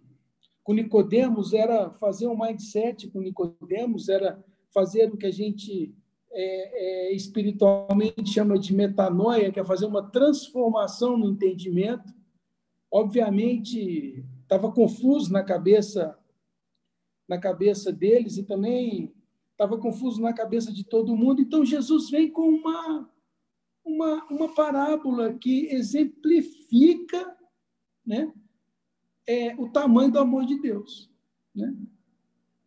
com 0.63 0.73
Nicodemos 0.75 1.55
era 1.55 1.89
fazer 1.89 2.27
um 2.27 2.37
mindset 2.37 3.07
com 3.09 3.19
Nicodemos, 3.19 4.09
era 4.09 4.45
fazer 4.71 5.11
o 5.11 5.17
que 5.17 5.25
a 5.25 5.31
gente 5.31 5.91
é, 6.31 7.07
é, 7.09 7.15
espiritualmente 7.15 8.29
chama 8.31 8.59
de 8.59 8.75
metanoia, 8.75 9.51
que 9.51 9.59
é 9.59 9.65
fazer 9.65 9.87
uma 9.87 10.03
transformação 10.03 11.17
no 11.17 11.31
entendimento. 11.31 12.13
Obviamente, 12.91 14.23
estava 14.43 14.71
confuso 14.71 15.33
na 15.33 15.41
cabeça 15.41 16.15
na 17.27 17.39
cabeça 17.39 17.91
deles 17.91 18.37
e 18.37 18.43
também 18.43 19.11
estava 19.49 19.79
confuso 19.79 20.21
na 20.21 20.31
cabeça 20.31 20.71
de 20.71 20.83
todo 20.83 21.17
mundo. 21.17 21.41
Então 21.41 21.65
Jesus 21.65 22.07
vem 22.11 22.29
com 22.29 22.47
uma 22.47 23.09
uma, 23.85 24.25
uma 24.25 24.53
parábola 24.53 25.33
que 25.33 25.67
exemplifica 25.67 27.37
né, 28.05 28.33
é, 29.27 29.55
o 29.55 29.69
tamanho 29.69 30.11
do 30.11 30.19
amor 30.19 30.45
de 30.45 30.59
Deus. 30.59 31.09
Né? 31.53 31.73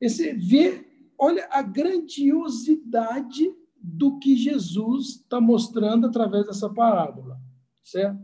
Esse 0.01 0.33
vê, 0.33 0.87
olha 1.19 1.49
a 1.51 1.61
grandiosidade 1.61 3.53
do 3.77 4.19
que 4.19 4.37
Jesus 4.37 5.17
está 5.17 5.41
mostrando 5.41 6.07
através 6.07 6.47
dessa 6.47 6.69
parábola, 6.69 7.41
certo? 7.83 8.19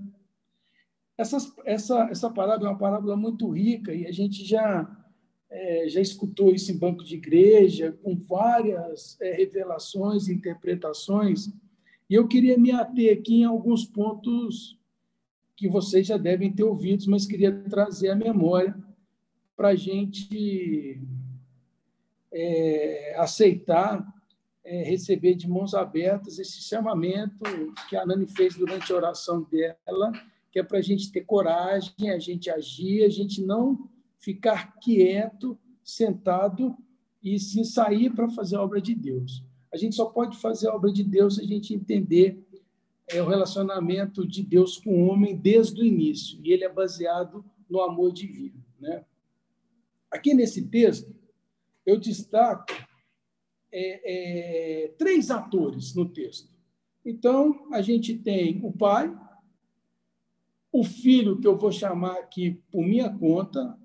Essa, 1.16 1.38
essa, 1.64 2.08
essa 2.10 2.30
parábola 2.30 2.68
é 2.68 2.72
uma 2.72 2.78
parábola 2.78 3.16
muito 3.16 3.48
rica 3.50 3.94
e 3.94 4.04
a 4.04 4.10
gente 4.10 4.44
já 4.44 5.04
é, 5.48 5.88
já 5.88 6.00
escutou 6.00 6.52
isso 6.52 6.72
em 6.72 6.78
banco 6.78 7.04
de 7.04 7.14
igreja, 7.14 7.96
com 8.02 8.16
várias 8.16 9.16
é, 9.20 9.32
revelações, 9.32 10.28
interpretações 10.28 11.52
e 12.14 12.16
eu 12.16 12.28
queria 12.28 12.56
me 12.56 12.70
ater 12.70 13.18
aqui 13.18 13.40
em 13.40 13.44
alguns 13.44 13.84
pontos 13.84 14.78
que 15.56 15.68
vocês 15.68 16.06
já 16.06 16.16
devem 16.16 16.52
ter 16.52 16.62
ouvido, 16.62 17.10
mas 17.10 17.26
queria 17.26 17.52
trazer 17.64 18.10
à 18.10 18.14
memória 18.14 18.72
para 19.56 19.70
a 19.70 19.74
gente 19.74 21.02
é, 22.30 23.16
aceitar 23.18 24.06
é, 24.62 24.84
receber 24.84 25.34
de 25.34 25.48
mãos 25.48 25.74
abertas 25.74 26.38
esse 26.38 26.62
chamamento 26.62 27.74
que 27.88 27.96
a 27.96 28.06
Nani 28.06 28.28
fez 28.28 28.54
durante 28.54 28.92
a 28.92 28.96
oração 28.96 29.42
dela, 29.50 30.12
que 30.52 30.60
é 30.60 30.62
para 30.62 30.78
a 30.78 30.82
gente 30.82 31.10
ter 31.10 31.22
coragem, 31.22 32.10
a 32.10 32.18
gente 32.20 32.48
agir, 32.48 33.02
a 33.02 33.08
gente 33.08 33.42
não 33.42 33.90
ficar 34.20 34.78
quieto, 34.78 35.58
sentado 35.82 36.76
e 37.20 37.40
sim 37.40 37.64
sair 37.64 38.08
para 38.14 38.30
fazer 38.30 38.54
a 38.54 38.62
obra 38.62 38.80
de 38.80 38.94
Deus. 38.94 39.44
A 39.74 39.76
gente 39.76 39.96
só 39.96 40.04
pode 40.06 40.36
fazer 40.36 40.68
a 40.68 40.74
obra 40.76 40.92
de 40.92 41.02
Deus 41.02 41.34
se 41.34 41.40
a 41.40 41.44
gente 41.44 41.74
entender 41.74 42.40
é, 43.08 43.20
o 43.20 43.26
relacionamento 43.26 44.24
de 44.24 44.40
Deus 44.40 44.78
com 44.78 45.02
o 45.02 45.08
homem 45.08 45.36
desde 45.36 45.82
o 45.82 45.84
início, 45.84 46.38
e 46.44 46.52
ele 46.52 46.62
é 46.62 46.72
baseado 46.72 47.44
no 47.68 47.80
amor 47.80 48.12
divino. 48.12 48.64
Né? 48.78 49.04
Aqui 50.08 50.32
nesse 50.32 50.68
texto, 50.68 51.12
eu 51.84 51.98
destaco 51.98 52.72
é, 53.72 54.84
é, 54.84 54.88
três 54.96 55.28
atores 55.28 55.92
no 55.92 56.08
texto. 56.08 56.48
Então, 57.04 57.66
a 57.72 57.82
gente 57.82 58.16
tem 58.16 58.60
o 58.62 58.70
pai, 58.70 59.12
o 60.70 60.84
filho, 60.84 61.40
que 61.40 61.48
eu 61.48 61.58
vou 61.58 61.72
chamar 61.72 62.18
aqui 62.18 62.62
por 62.70 62.86
minha 62.86 63.10
conta, 63.10 63.76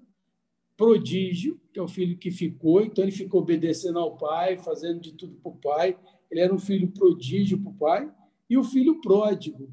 prodígio, 0.80 1.60
que 1.74 1.80
é 1.80 1.84
o 1.84 1.90
filho 1.90 2.18
que 2.18 2.32
ficou, 2.32 2.82
então 2.82 3.04
ele 3.04 3.12
ficou 3.12 3.42
obedecendo 3.42 4.00
ao 4.00 4.16
pai, 4.16 4.58
fazendo 4.58 5.02
de 5.02 5.12
tudo 5.12 5.36
para 5.36 5.52
o 5.52 5.58
pai, 5.58 6.00
ele 6.32 6.40
era 6.40 6.56
um 6.56 6.58
filho 6.58 6.90
prodígio 6.90 7.62
para 7.62 7.70
o 7.70 7.76
pai, 7.76 8.16
e 8.50 8.58
o 8.58 8.64
filho 8.64 9.02
pródigo, 9.02 9.70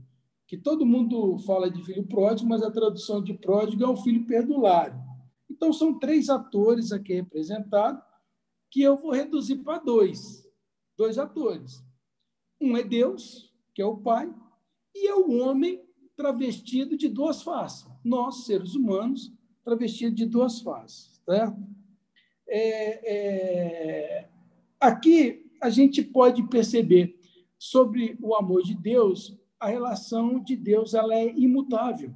que 0.49 0.57
todo 0.57 0.85
mundo 0.85 1.39
fala 1.39 1.71
de 1.71 1.81
filho 1.85 2.05
pródigo, 2.05 2.49
mas 2.49 2.61
a 2.61 2.73
tradução 2.73 3.23
de 3.23 3.35
pródigo 3.35 3.85
é 3.85 3.87
o 3.87 3.97
filho 3.97 4.27
perdulário. 4.27 5.01
Então, 5.49 5.73
são 5.73 5.97
três 5.97 6.29
atores 6.29 6.91
aqui 6.91 7.15
representados, 7.15 8.03
que 8.69 8.83
eu 8.83 8.97
vou 8.97 9.13
reduzir 9.13 9.59
para 9.59 9.79
dois, 9.79 10.45
dois 10.99 11.19
atores. 11.19 11.85
Um 12.61 12.77
é 12.77 12.83
Deus, 12.83 13.55
que 13.73 13.81
é 13.81 13.87
o 13.87 13.97
Pai, 13.97 14.29
e 14.93 15.07
é 15.07 15.15
o 15.15 15.31
homem 15.41 15.81
travestido 16.17 16.97
de 16.97 17.09
duas 17.09 17.43
faces. 17.43 17.89
Nós, 18.05 18.45
seres 18.45 18.75
humanos, 18.75 19.33
travestidos 19.67 20.15
de 20.15 20.25
duas 20.25 20.61
faces. 20.61 21.21
Certo? 21.29 21.61
É, 22.49 23.13
é... 23.15 24.29
Aqui 24.81 25.45
a 25.61 25.69
gente 25.69 26.03
pode 26.03 26.49
perceber 26.49 27.19
sobre 27.59 28.17
o 28.23 28.35
amor 28.35 28.63
de 28.63 28.75
Deus, 28.75 29.37
a 29.59 29.67
relação 29.69 30.39
de 30.39 30.55
Deus 30.55 30.95
ela 30.95 31.15
é 31.15 31.35
imutável. 31.37 32.15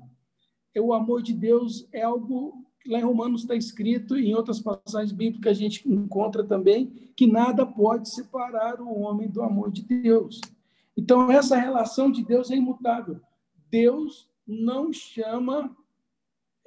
O 0.78 0.95
amor 0.95 1.23
de 1.23 1.35
Deus 1.35 1.88
é 1.92 2.02
algo 2.02 2.64
lá 2.87 2.99
em 2.99 3.04
Romanos 3.04 3.42
está 3.42 3.54
escrito, 3.54 4.16
e 4.16 4.30
em 4.30 4.35
outras 4.35 4.61
passagens 4.61 5.12
bíblicas 5.12 5.57
a 5.57 5.61
gente 5.61 5.87
encontra 5.88 6.42
também, 6.42 6.87
que 7.14 7.26
nada 7.26 7.66
pode 7.66 8.09
separar 8.09 8.80
o 8.80 9.00
homem 9.00 9.28
do 9.28 9.42
amor 9.42 9.71
de 9.71 9.83
Deus. 9.83 10.40
Então, 10.97 11.30
essa 11.30 11.57
relação 11.57 12.11
de 12.11 12.25
Deus 12.25 12.50
é 12.50 12.57
imutável. 12.57 13.21
Deus 13.71 14.28
não 14.47 14.92
chama, 14.92 15.76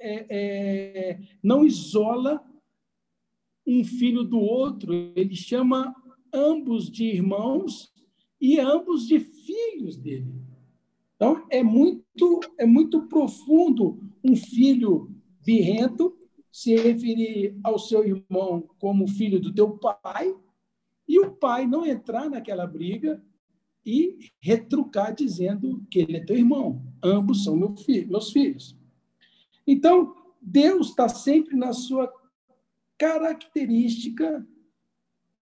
é, 0.04 0.26
é, 0.28 1.20
não 1.42 1.64
isola 1.64 2.44
um 3.66 3.82
filho 3.82 4.22
do 4.22 4.38
outro, 4.38 4.92
ele 5.16 5.34
chama 5.34 5.94
ambos 6.32 6.90
de 6.90 7.04
irmãos 7.04 7.90
e 8.38 8.60
ambos 8.60 9.06
de 9.06 9.18
filhos 9.18 9.96
dele. 9.96 10.34
Então, 11.16 11.46
é 11.48 11.62
muito, 11.62 12.40
é 12.58 12.66
muito 12.66 13.06
profundo 13.06 13.98
um 14.22 14.36
filho 14.36 15.10
birrento, 15.44 16.14
se 16.52 16.76
referir 16.76 17.58
ao 17.64 17.78
seu 17.78 18.04
irmão 18.04 18.68
como 18.78 19.08
filho 19.08 19.40
do 19.40 19.52
teu 19.52 19.78
pai, 19.78 20.34
e 21.08 21.18
o 21.18 21.32
pai 21.32 21.66
não 21.66 21.86
entrar 21.86 22.28
naquela 22.28 22.66
briga 22.66 23.22
e 23.84 24.30
retrucar 24.40 25.14
dizendo 25.14 25.84
que 25.90 25.98
ele 25.98 26.16
é 26.16 26.24
teu 26.24 26.36
irmão. 26.36 26.82
Ambos 27.02 27.44
são 27.44 27.56
meu 27.56 27.76
filho, 27.76 28.08
meus 28.08 28.30
filhos. 28.30 28.76
Então, 29.66 30.14
Deus 30.40 30.88
está 30.88 31.08
sempre 31.08 31.56
na 31.56 31.72
sua 31.72 32.12
característica 32.98 34.46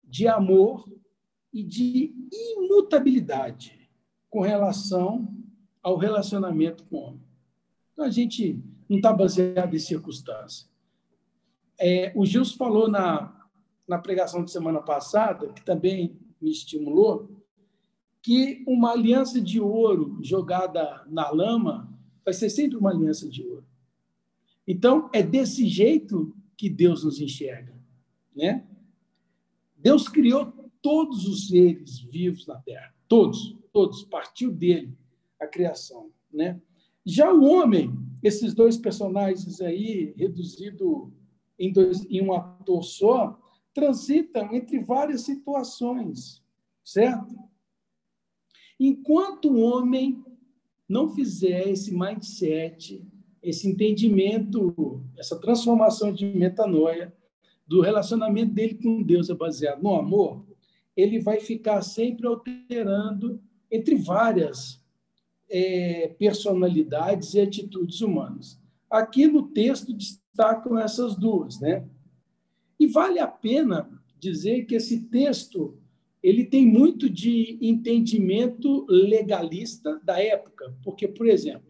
de 0.04 0.28
amor 0.28 0.90
e 1.52 1.62
de 1.62 2.14
imutabilidade 2.30 3.90
com 4.28 4.40
relação 4.40 5.34
ao 5.82 5.96
relacionamento 5.96 6.84
com 6.84 6.96
o 6.96 7.00
homem. 7.00 7.22
Então, 7.92 8.04
a 8.04 8.10
gente 8.10 8.62
não 8.88 8.98
está 8.98 9.12
baseado 9.12 9.74
em 9.74 9.78
circunstância. 9.78 10.68
É, 11.78 12.12
o 12.14 12.26
Gilson 12.26 12.56
falou 12.56 12.88
na, 12.88 13.48
na 13.88 13.98
pregação 13.98 14.44
de 14.44 14.50
semana 14.50 14.82
passada, 14.82 15.52
que 15.52 15.64
também 15.64 16.18
me 16.40 16.50
estimulou, 16.50 17.30
que 18.22 18.62
uma 18.66 18.92
aliança 18.92 19.40
de 19.40 19.60
ouro 19.60 20.18
jogada 20.22 21.04
na 21.08 21.30
lama 21.30 21.88
vai 22.24 22.34
ser 22.34 22.50
sempre 22.50 22.76
uma 22.76 22.90
aliança 22.90 23.28
de 23.28 23.42
ouro. 23.46 23.69
Então, 24.70 25.10
é 25.12 25.20
desse 25.20 25.66
jeito 25.66 26.32
que 26.56 26.70
Deus 26.70 27.02
nos 27.02 27.20
enxerga. 27.20 27.76
Né? 28.32 28.64
Deus 29.76 30.08
criou 30.08 30.46
todos 30.80 31.26
os 31.26 31.48
seres 31.48 31.98
vivos 31.98 32.46
na 32.46 32.54
Terra. 32.60 32.94
Todos, 33.08 33.58
todos. 33.72 34.04
Partiu 34.04 34.52
dele 34.52 34.96
a 35.40 35.46
criação. 35.48 36.12
Né? 36.32 36.62
Já 37.04 37.34
o 37.34 37.42
homem, 37.42 37.92
esses 38.22 38.54
dois 38.54 38.76
personagens 38.76 39.60
aí, 39.60 40.14
reduzido 40.16 41.12
em, 41.58 41.72
dois, 41.72 42.04
em 42.04 42.22
um 42.22 42.32
ator 42.32 42.84
só, 42.84 43.42
transitam 43.74 44.54
entre 44.54 44.78
várias 44.84 45.22
situações, 45.22 46.44
certo? 46.84 47.36
Enquanto 48.78 49.50
o 49.50 49.58
homem 49.62 50.24
não 50.88 51.08
fizer 51.08 51.68
esse 51.68 51.92
mindset, 51.92 53.04
esse 53.42 53.68
entendimento, 53.68 55.02
essa 55.18 55.38
transformação 55.38 56.12
de 56.12 56.26
metanoia, 56.26 57.12
do 57.66 57.80
relacionamento 57.80 58.52
dele 58.52 58.74
com 58.74 59.02
Deus 59.02 59.30
é 59.30 59.34
baseado 59.34 59.82
no 59.82 59.94
amor, 59.94 60.44
ele 60.96 61.20
vai 61.20 61.38
ficar 61.38 61.82
sempre 61.82 62.26
alterando 62.26 63.40
entre 63.70 63.94
várias 63.94 64.84
é, 65.48 66.08
personalidades 66.18 67.34
e 67.34 67.40
atitudes 67.40 68.00
humanas. 68.00 68.60
Aqui 68.90 69.26
no 69.26 69.48
texto 69.48 69.92
destacam 69.92 70.78
essas 70.78 71.16
duas, 71.16 71.60
né? 71.60 71.86
E 72.78 72.86
vale 72.86 73.20
a 73.20 73.28
pena 73.28 73.88
dizer 74.18 74.64
que 74.64 74.74
esse 74.74 75.02
texto 75.02 75.78
ele 76.22 76.44
tem 76.44 76.66
muito 76.66 77.08
de 77.08 77.56
entendimento 77.60 78.84
legalista 78.88 79.98
da 80.04 80.20
época, 80.20 80.74
porque, 80.82 81.08
por 81.08 81.26
exemplo, 81.26 81.69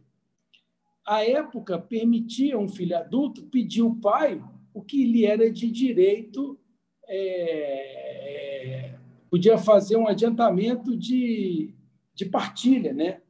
a 1.10 1.24
época 1.24 1.76
permitia 1.76 2.56
um 2.56 2.68
filho 2.68 2.96
adulto 2.96 3.42
pedir 3.42 3.80
ao 3.80 3.92
pai 3.92 4.40
o 4.72 4.80
que 4.80 5.04
lhe 5.04 5.26
era 5.26 5.50
de 5.50 5.68
direito, 5.68 6.56
é, 7.04 8.84
é, 8.92 8.94
podia 9.28 9.58
fazer 9.58 9.96
um 9.96 10.06
adiantamento 10.06 10.96
de, 10.96 11.74
de 12.14 12.26
partilha, 12.26 12.92
né? 12.92 13.20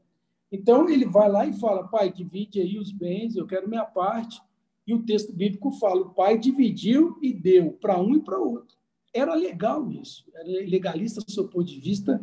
Então, 0.52 0.90
ele 0.90 1.06
vai 1.06 1.30
lá 1.30 1.46
e 1.46 1.54
fala, 1.54 1.88
pai, 1.88 2.12
divide 2.12 2.60
aí 2.60 2.78
os 2.78 2.92
bens, 2.92 3.34
eu 3.34 3.46
quero 3.46 3.66
minha 3.66 3.86
parte. 3.86 4.42
E 4.86 4.92
o 4.92 5.02
texto 5.02 5.32
bíblico 5.32 5.72
fala, 5.72 6.02
o 6.02 6.10
pai 6.10 6.36
dividiu 6.36 7.16
e 7.22 7.32
deu 7.32 7.72
para 7.72 7.98
um 7.98 8.14
e 8.14 8.20
para 8.20 8.38
outro. 8.38 8.76
Era 9.10 9.34
legal 9.34 9.90
isso, 9.90 10.30
era 10.34 10.46
legalista 10.46 11.22
do 11.22 11.30
seu 11.30 11.48
ponto 11.48 11.64
de 11.64 11.80
vista 11.80 12.22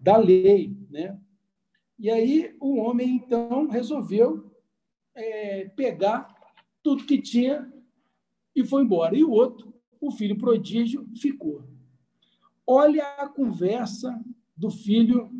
da 0.00 0.16
lei. 0.16 0.76
Né? 0.90 1.16
E 1.96 2.10
aí 2.10 2.56
o 2.58 2.78
homem, 2.78 3.10
então, 3.10 3.68
resolveu 3.68 4.47
é, 5.18 5.68
pegar 5.70 6.34
tudo 6.82 7.04
que 7.04 7.20
tinha 7.20 7.70
e 8.54 8.64
foi 8.64 8.82
embora. 8.82 9.16
E 9.16 9.24
o 9.24 9.30
outro, 9.30 9.74
o 10.00 10.10
filho 10.10 10.38
prodígio, 10.38 11.06
ficou. 11.20 11.64
Olha 12.66 13.04
a 13.16 13.28
conversa 13.28 14.18
do 14.56 14.70
filho 14.70 15.30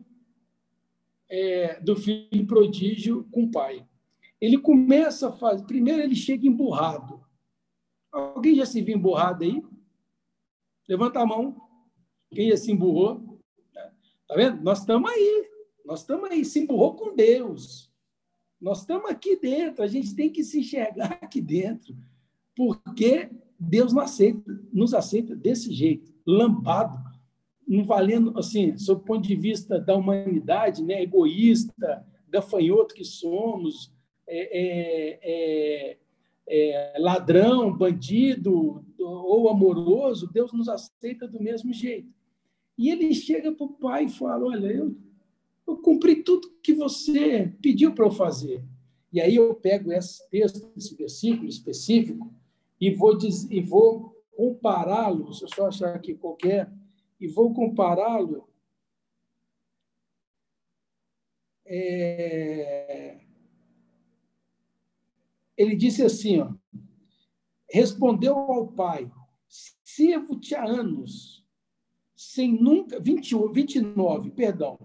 é, 1.28 1.78
do 1.80 1.94
filho 1.94 2.46
prodígio 2.46 3.24
com 3.30 3.44
o 3.44 3.50
pai. 3.50 3.86
Ele 4.40 4.58
começa 4.58 5.28
a 5.28 5.32
fazer. 5.32 5.64
Primeiro, 5.66 6.00
ele 6.00 6.14
chega 6.14 6.46
emburrado. 6.46 7.22
Alguém 8.10 8.54
já 8.54 8.64
se 8.64 8.80
viu 8.80 8.96
emburrado 8.96 9.44
aí? 9.44 9.62
Levanta 10.88 11.20
a 11.20 11.26
mão. 11.26 11.60
Quem 12.30 12.50
já 12.50 12.56
se 12.56 12.72
emburrou? 12.72 13.38
Tá 14.26 14.34
vendo? 14.34 14.62
Nós 14.62 14.80
estamos 14.80 15.10
aí. 15.10 15.50
Nós 15.84 16.00
estamos 16.00 16.30
aí. 16.30 16.44
Se 16.44 16.60
emburrou 16.60 16.94
com 16.94 17.14
Deus. 17.14 17.87
Nós 18.60 18.80
estamos 18.80 19.10
aqui 19.10 19.36
dentro. 19.36 19.82
A 19.82 19.86
gente 19.86 20.14
tem 20.14 20.30
que 20.30 20.42
se 20.42 20.60
enxergar 20.60 21.18
aqui 21.22 21.40
dentro. 21.40 21.96
Porque 22.56 23.30
Deus 23.58 23.92
nos 23.92 24.02
aceita, 24.02 24.60
nos 24.72 24.94
aceita 24.94 25.34
desse 25.34 25.72
jeito, 25.72 26.12
lambado, 26.26 26.98
não 27.66 27.84
valendo, 27.84 28.38
assim, 28.38 28.76
sob 28.76 29.02
o 29.02 29.04
ponto 29.04 29.26
de 29.26 29.36
vista 29.36 29.78
da 29.78 29.94
humanidade, 29.94 30.82
né, 30.82 31.02
egoísta, 31.02 32.06
gafanhoto 32.28 32.94
que 32.94 33.04
somos, 33.04 33.92
é, 34.26 34.58
é, 34.60 35.18
é, 35.22 35.96
é, 36.48 36.98
ladrão, 36.98 37.76
bandido 37.76 38.84
ou 38.98 39.48
amoroso, 39.48 40.30
Deus 40.32 40.52
nos 40.52 40.68
aceita 40.68 41.26
do 41.26 41.42
mesmo 41.42 41.72
jeito. 41.72 42.12
E 42.76 42.90
ele 42.90 43.12
chega 43.14 43.52
para 43.52 43.66
o 43.66 43.72
pai 43.72 44.04
e 44.04 44.10
fala: 44.10 44.44
Olha, 44.44 44.66
eu, 44.66 44.96
eu 45.68 45.76
cumpri 45.76 46.22
tudo 46.22 46.50
que 46.62 46.72
você 46.72 47.52
pediu 47.60 47.94
para 47.94 48.06
eu 48.06 48.10
fazer. 48.10 48.64
E 49.12 49.20
aí 49.20 49.36
eu 49.36 49.54
pego 49.54 49.92
esse 49.92 50.28
texto, 50.30 50.70
esse 50.76 50.94
versículo 50.94 51.48
específico, 51.48 52.34
e 52.80 52.90
vou, 52.94 53.18
vou 53.66 54.24
compará-lo, 54.34 55.32
se 55.34 55.44
eu 55.44 55.48
só 55.48 55.66
achar 55.66 55.94
aqui 55.94 56.14
qualquer, 56.14 56.72
e 57.20 57.26
vou 57.26 57.52
compará-lo 57.52 58.48
é... 61.66 63.20
ele 65.56 65.76
disse 65.76 66.02
assim, 66.02 66.38
ó, 66.38 66.54
respondeu 67.68 68.36
ao 68.36 68.68
pai, 68.68 69.10
sirvo-te 69.84 70.54
há 70.54 70.64
anos, 70.64 71.44
sem 72.16 72.58
nunca, 72.58 72.98
20, 72.98 73.34
29, 73.52 74.30
perdão, 74.30 74.78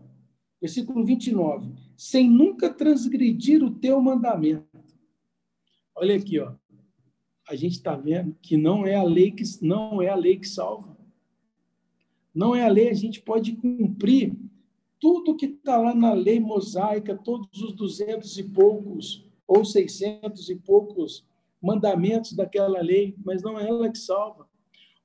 versículo 0.64 1.04
29, 1.04 1.74
sem 1.98 2.30
nunca 2.30 2.74
transgredir 2.74 3.62
o 3.62 3.70
teu 3.70 4.00
mandamento. 4.00 4.66
Olha 5.94 6.16
aqui, 6.16 6.40
ó. 6.40 6.54
A 7.50 7.54
gente 7.54 7.74
está 7.74 7.98
vendo 7.98 8.34
que 8.42 8.56
não 8.56 8.88
é 8.88 8.96
a 8.96 9.04
lei 9.04 9.30
que 9.30 9.44
não 9.62 10.02
é 10.02 10.08
a 10.08 10.16
lei 10.16 10.40
que 10.40 10.48
salva. 10.48 10.98
Não 12.34 12.56
é 12.56 12.64
a 12.64 12.70
lei, 12.70 12.90
a 12.90 12.94
gente 12.94 13.22
pode 13.22 13.58
cumprir 13.58 14.38
tudo 15.02 15.36
que 15.36 15.48
está 15.48 15.76
lá 15.76 15.94
na 15.94 16.14
lei 16.14 16.40
mosaica, 16.40 17.14
todos 17.14 17.62
os 17.62 17.74
duzentos 17.74 18.38
e 18.38 18.44
poucos 18.44 19.30
ou 19.46 19.66
seiscentos 19.66 20.50
e 20.50 20.56
poucos 20.56 21.28
mandamentos 21.62 22.32
daquela 22.32 22.82
lei, 22.82 23.18
mas 23.26 23.44
não 23.44 23.60
é 23.60 23.68
ela 23.68 23.92
que 23.92 23.98
salva. 24.00 24.48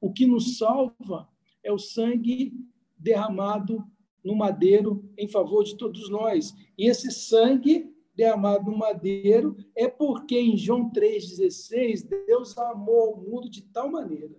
O 0.01 0.12
que 0.12 0.25
nos 0.25 0.57
salva 0.57 1.29
é 1.64 1.73
o 1.73 1.79
sangue 1.79 2.55
derramado 2.97 3.85
no 4.24 4.35
madeiro 4.35 5.04
em 5.16 5.28
favor 5.28 5.64
de 5.64 5.76
todos 5.76 6.11
nós. 6.11 6.54
E 6.76 6.88
esse 6.88 7.11
sangue 7.11 7.92
derramado 8.14 8.70
no 8.70 8.76
madeiro 8.76 9.57
é 9.76 9.88
porque 9.88 10.38
em 10.38 10.57
João 10.57 10.90
3,16 10.90 12.09
Deus 12.26 12.57
amou 12.59 13.14
o 13.14 13.31
mundo 13.31 13.48
de 13.48 13.62
tal 13.62 13.90
maneira 13.90 14.37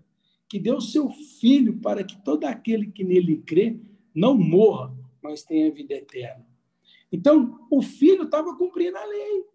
que 0.49 0.59
deu 0.59 0.81
seu 0.81 1.09
filho 1.11 1.79
para 1.79 2.03
que 2.03 2.19
todo 2.23 2.43
aquele 2.45 2.91
que 2.91 3.03
nele 3.03 3.37
crê 3.37 3.79
não 4.13 4.35
morra, 4.35 4.91
mas 5.21 5.43
tem 5.43 5.67
a 5.67 5.71
vida 5.71 5.93
eterna. 5.93 6.45
Então, 7.11 7.67
o 7.69 7.81
filho 7.83 8.23
estava 8.23 8.55
cumprindo 8.57 8.97
a 8.97 9.05
lei. 9.05 9.45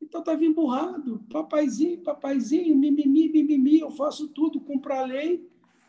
Então, 0.00 0.20
estava 0.20 0.42
emburrado. 0.42 1.22
Papaizinho, 1.30 2.02
papaizinho, 2.02 2.74
mimimi, 2.74 3.28
mimimi, 3.28 3.80
eu 3.80 3.90
faço 3.90 4.28
tudo, 4.28 4.60
cumpro 4.60 4.94
a 4.94 5.04
lei, 5.04 5.46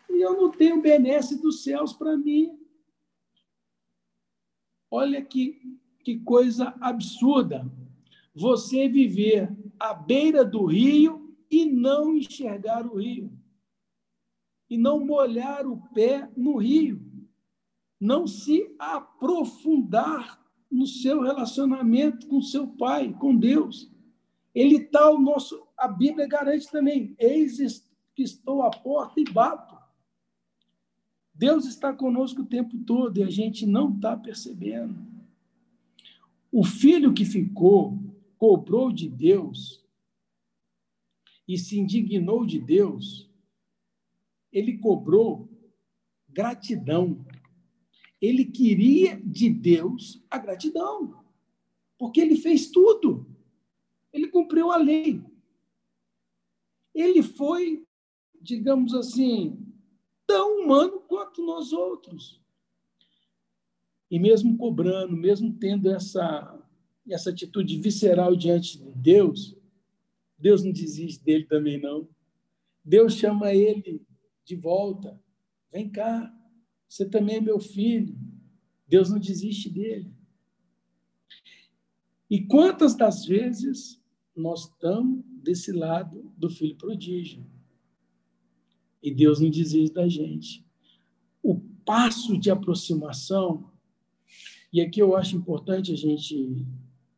e 0.09 0.21
eu 0.21 0.33
não 0.35 0.51
tenho 0.51 0.81
benesse 0.81 1.41
dos 1.41 1.63
céus 1.63 1.93
para 1.93 2.17
mim. 2.17 2.58
Olha 4.91 5.23
que, 5.23 5.77
que 6.03 6.19
coisa 6.19 6.73
absurda. 6.79 7.69
Você 8.33 8.87
viver 8.87 9.51
à 9.79 9.93
beira 9.93 10.43
do 10.45 10.65
rio 10.65 11.35
e 11.49 11.65
não 11.65 12.15
enxergar 12.15 12.85
o 12.85 12.97
rio. 12.97 13.31
E 14.69 14.77
não 14.77 15.05
molhar 15.05 15.65
o 15.65 15.77
pé 15.93 16.29
no 16.35 16.57
rio 16.57 17.09
não 17.99 18.25
se 18.25 18.73
aprofundar 18.79 20.39
no 20.71 20.87
seu 20.87 21.21
relacionamento 21.21 22.27
com 22.27 22.41
seu 22.41 22.67
pai, 22.67 23.13
com 23.19 23.35
Deus. 23.35 23.91
Ele 24.55 24.77
está 24.77 25.09
o 25.09 25.19
nosso, 25.19 25.67
a 25.77 25.87
Bíblia 25.87 26.27
garante 26.27 26.71
também, 26.71 27.15
eis 27.19 27.85
que 28.15 28.23
estou 28.23 28.61
à 28.61 28.69
porta 28.69 29.19
e 29.19 29.25
bato. 29.25 29.77
Deus 31.39 31.65
está 31.65 31.91
conosco 31.91 32.41
o 32.41 32.45
tempo 32.45 32.77
todo 32.79 33.17
e 33.17 33.23
a 33.23 33.29
gente 33.29 33.65
não 33.65 33.95
está 33.95 34.15
percebendo. 34.15 34.95
O 36.51 36.63
filho 36.63 37.13
que 37.13 37.25
ficou 37.25 37.97
cobrou 38.37 38.91
de 38.91 39.09
Deus 39.09 39.83
e 41.47 41.57
se 41.57 41.79
indignou 41.79 42.45
de 42.45 42.59
Deus, 42.59 43.27
ele 44.51 44.77
cobrou 44.77 45.49
gratidão 46.27 47.25
ele 48.21 48.45
queria 48.45 49.19
de 49.21 49.49
Deus 49.49 50.21
a 50.29 50.37
gratidão, 50.37 51.23
porque 51.97 52.19
ele 52.19 52.35
fez 52.35 52.69
tudo. 52.69 53.25
Ele 54.11 54.27
cumpriu 54.27 54.71
a 54.71 54.77
lei. 54.77 55.23
Ele 56.93 57.23
foi, 57.23 57.85
digamos 58.41 58.93
assim, 58.93 59.57
tão 60.27 60.63
humano 60.63 60.98
quanto 61.19 61.45
nós 61.45 61.73
outros. 61.73 62.41
E 64.09 64.17
mesmo 64.17 64.57
cobrando, 64.57 65.15
mesmo 65.17 65.53
tendo 65.53 65.89
essa 65.89 66.55
essa 67.09 67.31
atitude 67.31 67.75
visceral 67.77 68.35
diante 68.35 68.77
de 68.77 68.91
Deus, 68.91 69.57
Deus 70.37 70.63
não 70.63 70.71
desiste 70.71 71.23
dele 71.23 71.43
também 71.45 71.81
não. 71.81 72.07
Deus 72.85 73.15
chama 73.15 73.51
ele 73.51 74.05
de 74.45 74.55
volta. 74.55 75.19
Vem 75.71 75.89
cá, 75.89 76.31
você 76.87 77.09
também 77.09 77.37
é 77.37 77.41
meu 77.41 77.59
filho. 77.59 78.15
Deus 78.87 79.09
não 79.09 79.19
desiste 79.19 79.69
dele. 79.71 80.13
E 82.29 82.45
quantas 82.45 82.95
das 82.95 83.25
vezes 83.25 83.99
nós 84.35 84.65
estamos 84.65 85.25
desse 85.43 85.71
lado 85.71 86.31
do 86.37 86.49
filho 86.49 86.75
prodígio? 86.75 87.43
E 89.01 89.11
Deus 89.11 89.39
não 89.39 89.49
desiste 89.49 89.93
da 89.95 90.07
gente. 90.07 90.68
O 91.41 91.59
passo 91.85 92.37
de 92.37 92.51
aproximação, 92.51 93.69
e 94.71 94.81
aqui 94.81 95.01
eu 95.01 95.15
acho 95.15 95.35
importante 95.35 95.91
a 95.91 95.97
gente 95.97 96.65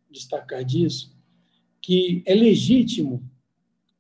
destacar 0.10 0.64
disso, 0.64 1.16
que 1.82 2.24
é 2.26 2.34
legítimo 2.34 3.24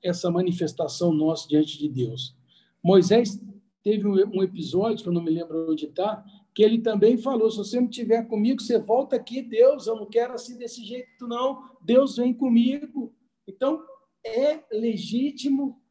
essa 0.03 0.29
manifestação 0.31 1.13
nossa 1.13 1.47
diante 1.47 1.77
de 1.77 1.87
Deus. 1.87 2.35
Moisés 2.83 3.39
teve 3.83 4.07
um 4.07 4.43
episódio, 4.43 5.03
que 5.03 5.09
eu 5.09 5.13
não 5.13 5.23
me 5.23 5.31
lembro 5.31 5.71
onde 5.71 5.85
está, 5.85 6.23
que 6.53 6.63
ele 6.63 6.79
também 6.79 7.17
falou: 7.17 7.49
se 7.49 7.57
você 7.57 7.79
não 7.79 7.89
estiver 7.89 8.27
comigo, 8.27 8.61
você 8.61 8.77
volta 8.79 9.15
aqui, 9.15 9.41
Deus, 9.41 9.87
eu 9.87 9.95
não 9.95 10.05
quero 10.05 10.33
assim 10.33 10.57
desse 10.57 10.83
jeito, 10.83 11.27
não. 11.27 11.63
Deus 11.81 12.17
vem 12.17 12.33
comigo. 12.33 13.13
Então, 13.47 13.83
é 14.23 14.63
legítimo 14.71 15.81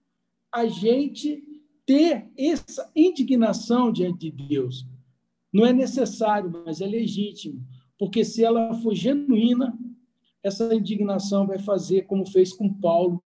a 0.52 0.66
gente 0.66 1.44
ter 1.86 2.28
essa 2.36 2.90
indignação 2.94 3.92
diante 3.92 4.30
de 4.30 4.48
Deus. 4.48 4.86
Não 5.52 5.66
é 5.66 5.72
necessário, 5.72 6.50
mas 6.64 6.80
é 6.80 6.86
legítimo, 6.86 7.64
porque 7.98 8.24
se 8.24 8.44
ela 8.44 8.72
for 8.74 8.94
genuína, 8.94 9.76
essa 10.42 10.74
indignação 10.74 11.46
vai 11.46 11.58
fazer 11.58 12.02
como 12.02 12.26
fez 12.26 12.52
com 12.52 12.72
Paulo, 12.72 13.22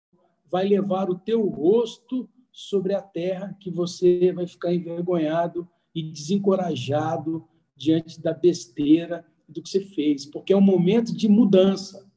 vai 0.52 0.68
levar 0.68 1.10
o 1.10 1.18
teu 1.18 1.48
rosto 1.48 2.30
sobre 2.52 2.94
a 2.94 3.02
terra 3.02 3.56
que 3.60 3.72
você 3.72 4.32
vai 4.34 4.46
ficar 4.46 4.74
envergonhado 4.74 5.68
e 5.94 6.04
desencorajado 6.04 7.48
diante 7.76 8.22
da 8.22 8.34
besteira 8.34 9.26
do 9.48 9.62
que 9.62 9.70
você 9.70 9.82
fez, 9.82 10.26
porque 10.26 10.54
é 10.54 10.58
um 10.58 10.62
momento 10.62 11.16
de 11.16 11.28
mudança. 11.28 12.08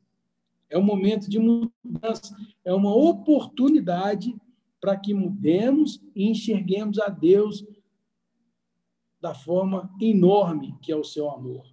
É 0.68 0.78
um 0.78 0.82
momento 0.82 1.28
de 1.28 1.38
mudança, 1.38 2.34
é 2.64 2.72
uma 2.72 2.94
oportunidade 2.94 4.34
para 4.82 4.98
que 4.98 5.14
mudemos 5.14 5.98
e 6.14 6.28
enxerguemos 6.28 6.98
a 6.98 7.08
Deus 7.08 7.64
da 9.18 9.32
forma 9.32 9.90
enorme 9.98 10.76
que 10.82 10.92
é 10.92 10.96
o 10.96 11.04
seu 11.04 11.30
amor. 11.30 11.64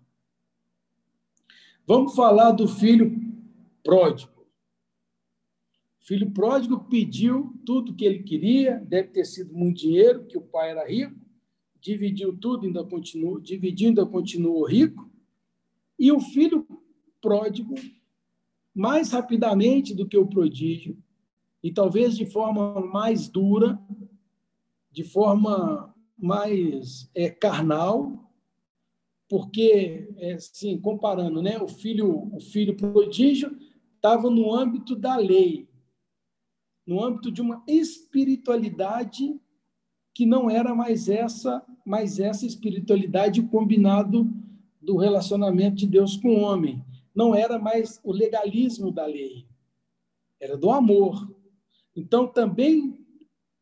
Vamos 1.86 2.15
falar 2.15 2.52
do 2.52 2.69
filho 2.69 3.19
pródigo 3.84 4.39
filho 6.10 6.32
pródigo 6.32 6.86
pediu 6.86 7.54
tudo 7.63 7.93
que 7.93 8.04
ele 8.04 8.24
queria, 8.24 8.80
deve 8.80 9.10
ter 9.10 9.26
sido 9.26 9.54
muito 9.54 9.82
dinheiro, 9.82 10.26
que 10.26 10.39
o 10.39 10.41
pai 10.41 10.72
era 10.72 10.89
rico, 10.89 11.15
dividiu 11.80 12.36
tudo, 12.36 12.65
ainda 12.65 12.84
continuou, 12.84 13.39
dividiu, 13.39 13.89
ainda 13.89 14.04
continuou 14.08 14.65
rico. 14.65 15.08
E 16.00 16.12
o 16.12 16.19
filho 16.19 16.67
pródigo, 17.22 17.76
mais 18.74 19.12
rapidamente 19.12 19.93
do 19.93 20.08
que 20.08 20.17
o 20.17 20.26
prodígio, 20.26 20.98
e 21.63 21.72
talvez 21.72 22.17
de 22.17 22.26
forma 22.26 22.80
mais 22.80 23.28
dura, 23.28 23.80
de 24.91 25.04
forma 25.04 25.93
mais 26.17 27.10
é, 27.13 27.30
carnal, 27.30 28.32
porque, 29.30 30.12
é, 30.17 30.34
assim, 30.34 30.80
comparando, 30.80 31.41
né, 31.41 31.60
o 31.60 31.67
filho, 31.67 32.34
o 32.34 32.39
filho 32.39 32.76
prodígio 32.76 33.56
estava 33.95 34.30
no 34.30 34.54
âmbito 34.54 34.95
da 34.95 35.15
lei, 35.17 35.69
no 36.86 37.04
âmbito 37.04 37.32
de 37.32 37.41
uma 37.41 37.63
espiritualidade 37.67 39.39
que 40.13 40.26
não 40.26 40.50
era 40.50 40.74
mais 40.74 41.08
essa, 41.08 41.63
mais 41.86 42.19
essa 42.19 42.45
espiritualidade 42.45 43.41
combinado 43.43 44.28
do 44.82 44.98
relacionamento 44.98 45.78
de 45.78 45.88
Deus 45.88 46.17
com 46.17 46.30
o 46.30 46.41
homem. 46.41 46.84
Não 47.13 47.36
era 47.36 47.60
mais 47.60 48.00
o 48.04 48.12
legalismo 48.12 48.91
da 48.91 49.06
lei. 49.06 49.45
era 50.39 50.58
do 50.58 50.72
amor. 50.72 51.30
Então, 51.95 52.28
também 52.28 52.97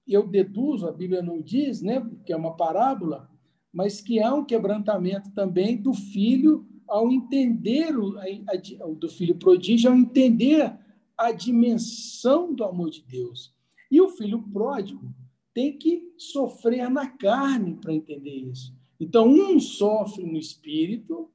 eu 0.08 0.26
deduzo, 0.28 0.88
a 0.88 0.92
Bíblia 0.92 1.22
não 1.22 1.42
diz, 1.42 1.82
né, 1.82 2.06
que 2.26 2.32
é 2.32 2.38
uma 2.38 2.56
parábola, 2.56 3.30
mas 3.74 4.02
que 4.02 4.22
há 4.22 4.34
um 4.34 4.46
quebrantamento 4.46 5.32
também 5.32 5.78
do 5.78 5.94
filho 5.94 6.66
ao 6.88 7.12
entender, 7.12 7.98
o, 7.98 8.18
a, 8.18 8.24
a, 8.24 8.88
do 8.88 9.10
filho 9.10 9.36
prodígio, 9.36 9.92
ao 9.92 9.98
entender 9.98 10.74
a 11.18 11.32
dimensão 11.32 12.54
do 12.54 12.64
amor 12.64 12.90
de 12.90 13.02
Deus. 13.02 13.54
E 13.92 14.00
o 14.00 14.10
filho 14.10 14.42
pródigo 14.42 15.14
tem 15.54 15.78
que 15.78 16.14
sofrer 16.18 16.90
na 16.90 17.08
carne 17.08 17.76
para 17.76 17.94
entender 17.94 18.36
isso. 18.36 18.74
Então, 19.00 19.28
um 19.28 19.60
sofre 19.60 20.26
no 20.26 20.38
espírito, 20.38 21.30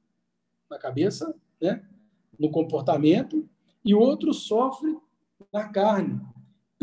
na 0.69 0.77
cabeça, 0.77 1.35
né? 1.61 1.85
no 2.39 2.49
comportamento, 2.49 3.47
e 3.85 3.93
o 3.93 3.99
outro 3.99 4.33
sofre 4.33 4.97
na 5.51 5.69
carne, 5.69 6.19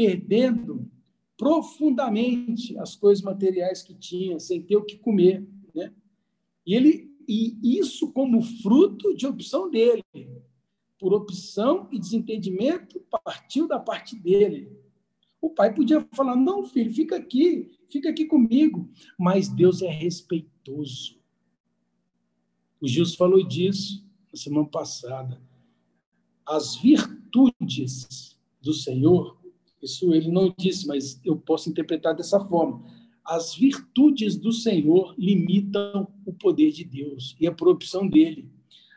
perdendo 0.01 0.91
profundamente 1.37 2.75
as 2.79 2.97
coisas 2.97 3.23
materiais 3.23 3.83
que 3.83 3.93
tinha, 3.93 4.41
sem 4.41 4.63
ter 4.63 4.77
o 4.77 4.83
que 4.83 4.97
comer, 4.97 5.47
né? 5.75 5.93
E 6.67 6.75
ele 6.75 7.11
e 7.29 7.79
isso 7.79 8.11
como 8.11 8.41
fruto 8.41 9.15
de 9.15 9.27
opção 9.27 9.71
dele, 9.71 10.03
por 10.99 11.13
opção 11.13 11.87
e 11.93 11.99
desentendimento 11.99 12.99
partiu 13.23 13.69
da 13.69 13.79
parte 13.79 14.17
dele. 14.17 14.73
O 15.39 15.51
pai 15.51 15.75
podia 15.75 16.01
falar: 16.15 16.35
"Não, 16.35 16.65
filho, 16.65 16.95
fica 16.95 17.17
aqui, 17.17 17.71
fica 17.91 18.09
aqui 18.09 18.25
comigo", 18.25 18.89
mas 19.19 19.51
Deus 19.51 19.83
é 19.83 19.91
respeitoso. 19.91 21.21
O 22.81 22.89
Gilson 22.89 23.19
falou 23.19 23.47
disso 23.47 24.03
na 24.33 24.39
semana 24.39 24.67
passada. 24.67 25.43
As 26.47 26.75
virtudes 26.77 28.39
do 28.63 28.73
Senhor 28.73 29.40
isso 29.83 30.13
ele 30.13 30.31
não 30.31 30.55
disse, 30.57 30.87
mas 30.87 31.21
eu 31.25 31.37
posso 31.37 31.71
interpretar 31.71 32.15
dessa 32.15 32.41
forma. 32.41 32.85
As 33.25 33.55
virtudes 33.55 34.37
do 34.37 34.53
Senhor 34.53 35.15
limitam 35.17 36.13
o 36.27 36.33
poder 36.33 36.71
de 36.73 36.85
Deus 36.85 37.37
e 37.41 37.51
por 37.51 37.69
opção 37.69 38.09
dele. 38.09 38.51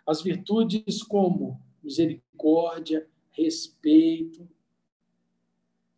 As 0.05 0.21
virtudes 0.21 1.01
como 1.03 1.61
misericórdia, 1.83 3.07
respeito, 3.31 4.47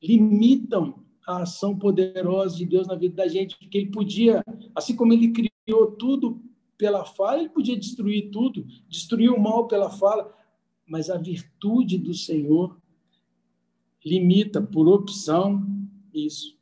limitam 0.02 1.04
a 1.28 1.42
ação 1.42 1.78
poderosa 1.78 2.56
de 2.58 2.66
Deus 2.66 2.88
na 2.88 2.96
vida 2.96 3.16
da 3.16 3.28
gente, 3.28 3.58
porque 3.58 3.78
ele 3.78 3.92
podia, 3.92 4.44
assim 4.76 4.96
como 4.96 5.14
ele 5.14 5.32
criou 5.32 5.92
tudo 5.94 6.42
pela 6.78 7.06
fala, 7.06 7.40
ele 7.40 7.50
podia 7.50 7.78
destruir 7.78 8.30
tudo, 8.30 8.66
destruir 8.88 9.32
o 9.32 9.40
mal 9.40 9.68
pela 9.68 9.90
fala, 9.90 10.32
mas 10.86 11.10
a 11.10 11.18
virtude 11.18 11.98
do 11.98 12.14
Senhor 12.14 12.80
limita 14.06 14.62
por 14.62 14.88
opção 14.88 15.66
isso. 16.14 16.56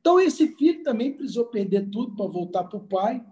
Então, 0.00 0.20
esse 0.20 0.54
filho 0.56 0.82
também 0.82 1.12
precisou 1.12 1.46
perder 1.46 1.88
tudo 1.90 2.14
para 2.14 2.26
voltar 2.26 2.64
para 2.64 2.78
o 2.78 2.86
pai. 2.86 3.24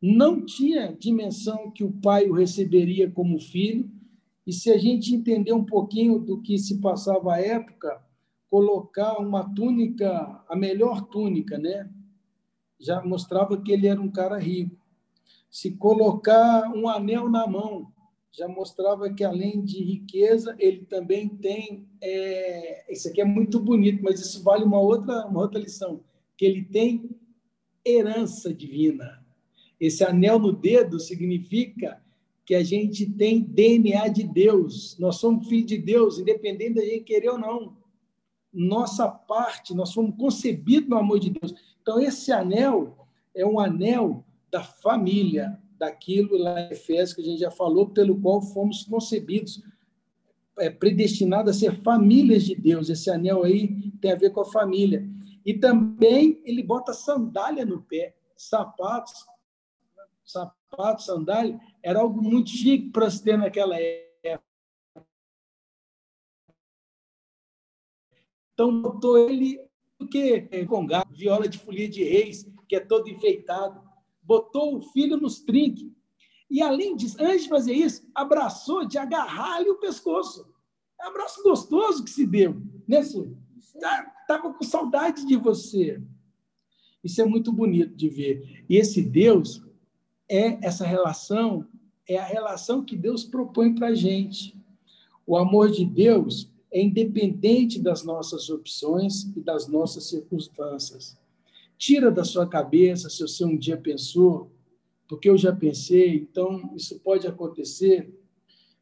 Não 0.00 0.44
tinha 0.44 0.96
dimensão 0.98 1.70
que 1.70 1.84
o 1.84 1.92
pai 1.92 2.28
o 2.28 2.32
receberia 2.32 3.10
como 3.10 3.40
filho. 3.40 3.90
E 4.46 4.52
se 4.52 4.70
a 4.70 4.78
gente 4.78 5.14
entender 5.14 5.52
um 5.52 5.64
pouquinho 5.64 6.18
do 6.18 6.40
que 6.40 6.56
se 6.58 6.80
passava 6.80 7.34
à 7.34 7.40
época, 7.40 8.02
colocar 8.48 9.18
uma 9.18 9.52
túnica, 9.54 10.42
a 10.48 10.56
melhor 10.56 11.02
túnica, 11.02 11.58
né? 11.58 11.90
Já 12.80 13.04
mostrava 13.04 13.60
que 13.60 13.72
ele 13.72 13.86
era 13.86 14.00
um 14.00 14.10
cara 14.10 14.38
rico. 14.38 14.76
Se 15.50 15.72
colocar 15.72 16.70
um 16.74 16.88
anel 16.88 17.28
na 17.28 17.46
mão, 17.46 17.92
já 18.32 18.46
mostrava 18.46 19.12
que, 19.12 19.24
além 19.24 19.62
de 19.62 19.82
riqueza, 19.82 20.54
ele 20.58 20.84
também 20.84 21.28
tem. 21.28 21.86
É, 22.00 22.92
isso 22.92 23.08
aqui 23.08 23.20
é 23.20 23.24
muito 23.24 23.58
bonito, 23.58 24.02
mas 24.02 24.20
isso 24.20 24.42
vale 24.42 24.64
uma 24.64 24.80
outra, 24.80 25.26
uma 25.26 25.40
outra 25.40 25.60
lição: 25.60 26.00
que 26.36 26.44
ele 26.44 26.64
tem 26.64 27.10
herança 27.84 28.52
divina. 28.52 29.24
Esse 29.80 30.04
anel 30.04 30.38
no 30.38 30.52
dedo 30.52 30.98
significa 30.98 32.02
que 32.44 32.54
a 32.54 32.62
gente 32.62 33.04
tem 33.04 33.42
DNA 33.42 34.08
de 34.08 34.24
Deus. 34.24 34.96
Nós 34.98 35.16
somos 35.16 35.46
filhos 35.48 35.66
de 35.66 35.78
Deus, 35.78 36.18
independente 36.18 36.74
da 36.74 36.84
gente 36.84 37.04
querer 37.04 37.30
ou 37.30 37.38
não. 37.38 37.76
Nossa 38.52 39.06
parte, 39.06 39.74
nós 39.74 39.92
fomos 39.92 40.16
concebidos 40.16 40.88
no 40.88 40.96
amor 40.96 41.18
de 41.20 41.30
Deus. 41.30 41.54
Então, 41.82 42.00
esse 42.00 42.32
anel 42.32 43.06
é 43.34 43.44
um 43.46 43.60
anel 43.60 44.24
da 44.50 44.62
família, 44.62 45.60
daquilo 45.78 46.36
lá 46.36 46.60
em 46.60 46.72
Efésios 46.72 47.14
que 47.14 47.22
a 47.22 47.24
gente 47.24 47.40
já 47.40 47.50
falou, 47.50 47.88
pelo 47.90 48.20
qual 48.20 48.42
fomos 48.42 48.82
concebidos, 48.82 49.62
é, 50.58 50.68
predestinados 50.68 51.56
a 51.56 51.58
ser 51.58 51.80
famílias 51.82 52.44
de 52.44 52.54
Deus. 52.54 52.90
Esse 52.90 53.10
anel 53.10 53.44
aí 53.44 53.92
tem 54.00 54.12
a 54.12 54.16
ver 54.16 54.30
com 54.30 54.40
a 54.40 54.44
família. 54.44 55.08
E 55.46 55.54
também 55.54 56.42
ele 56.44 56.62
bota 56.62 56.92
sandália 56.92 57.64
no 57.64 57.80
pé, 57.82 58.16
sapatos, 58.36 59.24
sapatos, 60.24 61.06
sandália, 61.06 61.58
era 61.82 62.00
algo 62.00 62.20
muito 62.20 62.50
chique 62.50 62.90
para 62.90 63.10
se 63.10 63.22
ter 63.22 63.38
naquela 63.38 63.80
época. 63.80 64.44
Então, 68.52 68.82
botou 68.82 69.16
ele 69.16 69.60
o 70.00 70.06
que? 70.06 70.40
Com 70.66 70.86
viola 71.10 71.48
de 71.48 71.58
folia 71.58 71.88
de 71.88 72.02
reis, 72.02 72.44
que 72.68 72.74
é 72.74 72.80
todo 72.80 73.08
enfeitado 73.08 73.87
botou 74.28 74.76
o 74.76 74.82
filho 74.82 75.16
nos 75.16 75.40
trinques. 75.40 75.90
E, 76.50 76.60
além 76.60 76.94
disso, 76.94 77.16
antes 77.18 77.44
de 77.44 77.48
fazer 77.48 77.72
isso, 77.72 78.06
abraçou 78.14 78.86
de 78.86 78.98
agarrar-lhe 78.98 79.70
o 79.70 79.78
pescoço. 79.78 80.46
É 81.00 81.06
um 81.06 81.08
abraço 81.08 81.42
gostoso 81.42 82.04
que 82.04 82.10
se 82.10 82.26
deu. 82.26 82.60
Né, 82.86 83.00
Estava 83.00 84.12
tá, 84.26 84.38
com 84.38 84.62
saudade 84.62 85.26
de 85.26 85.34
você. 85.34 86.02
Isso 87.02 87.22
é 87.22 87.24
muito 87.24 87.50
bonito 87.50 87.94
de 87.96 88.08
ver. 88.10 88.64
E 88.68 88.76
esse 88.76 89.02
Deus 89.02 89.62
é 90.28 90.58
essa 90.66 90.84
relação, 90.84 91.66
é 92.06 92.18
a 92.18 92.24
relação 92.24 92.84
que 92.84 92.96
Deus 92.96 93.24
propõe 93.24 93.74
para 93.74 93.88
a 93.88 93.94
gente. 93.94 94.54
O 95.26 95.36
amor 95.36 95.70
de 95.70 95.86
Deus 95.86 96.50
é 96.70 96.82
independente 96.82 97.80
das 97.80 98.04
nossas 98.04 98.50
opções 98.50 99.22
e 99.34 99.40
das 99.40 99.68
nossas 99.68 100.08
circunstâncias. 100.08 101.16
Tira 101.78 102.10
da 102.10 102.24
sua 102.24 102.46
cabeça 102.46 103.08
se 103.08 103.22
você 103.22 103.44
um 103.44 103.56
dia 103.56 103.76
pensou, 103.76 104.50
porque 105.08 105.30
eu 105.30 105.38
já 105.38 105.54
pensei, 105.54 106.16
então 106.16 106.72
isso 106.74 106.98
pode 106.98 107.26
acontecer. 107.26 108.12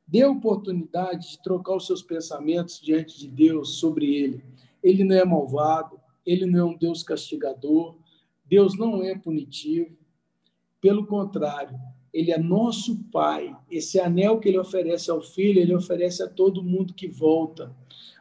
Dê 0.09 0.25
oportunidade 0.25 1.33
de 1.33 1.43
trocar 1.43 1.77
os 1.77 1.87
seus 1.87 2.03
pensamentos 2.03 2.81
diante 2.81 3.19
de 3.19 3.29
Deus 3.29 3.79
sobre 3.79 4.15
ele. 4.15 4.43
Ele 4.83 5.05
não 5.05 5.15
é 5.15 5.25
malvado, 5.25 6.01
ele 6.25 6.47
não 6.47 6.59
é 6.59 6.65
um 6.65 6.77
Deus 6.77 7.03
castigador, 7.03 7.97
Deus 8.47 8.79
não 8.79 9.03
é 9.03 9.17
punitivo. 9.17 9.95
Pelo 10.81 11.07
contrário, 11.07 11.79
ele 12.15 12.31
é 12.31 12.39
nosso 12.39 13.05
Pai. 13.13 13.55
Esse 13.71 14.01
anel 14.01 14.39
que 14.39 14.49
ele 14.49 14.59
oferece 14.59 15.11
ao 15.11 15.21
filho, 15.21 15.61
ele 15.61 15.75
oferece 15.75 16.23
a 16.23 16.29
todo 16.29 16.63
mundo 16.63 16.95
que 16.95 17.09
volta. 17.09 17.77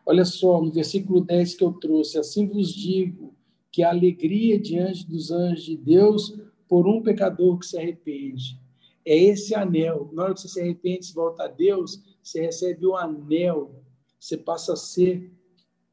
Olha 0.06 0.26
só, 0.26 0.62
no 0.62 0.72
versículo 0.72 1.22
10 1.22 1.56
que 1.56 1.64
eu 1.64 1.72
trouxe: 1.74 2.18
Assim 2.18 2.48
vos 2.48 2.74
digo, 2.74 3.35
que 3.76 3.84
a 3.84 3.90
alegria 3.90 4.58
diante 4.58 5.06
dos 5.06 5.32
anjos 5.32 5.66
de 5.66 5.76
Deus 5.76 6.34
por 6.66 6.88
um 6.88 7.04
pecador 7.04 7.60
que 7.60 7.66
se 7.66 7.78
arrepende. 7.78 8.58
É 9.04 9.14
esse 9.18 9.54
anel. 9.54 10.10
Na 10.14 10.24
hora 10.24 10.34
que 10.34 10.40
você 10.40 10.48
se 10.48 10.62
arrepende, 10.62 11.08
se 11.08 11.14
volta 11.14 11.44
a 11.44 11.48
Deus, 11.50 12.02
você 12.24 12.40
recebe 12.40 12.86
o 12.86 12.96
anel. 12.96 13.84
Você 14.18 14.38
passa 14.38 14.72
a 14.72 14.76
ser, 14.78 15.30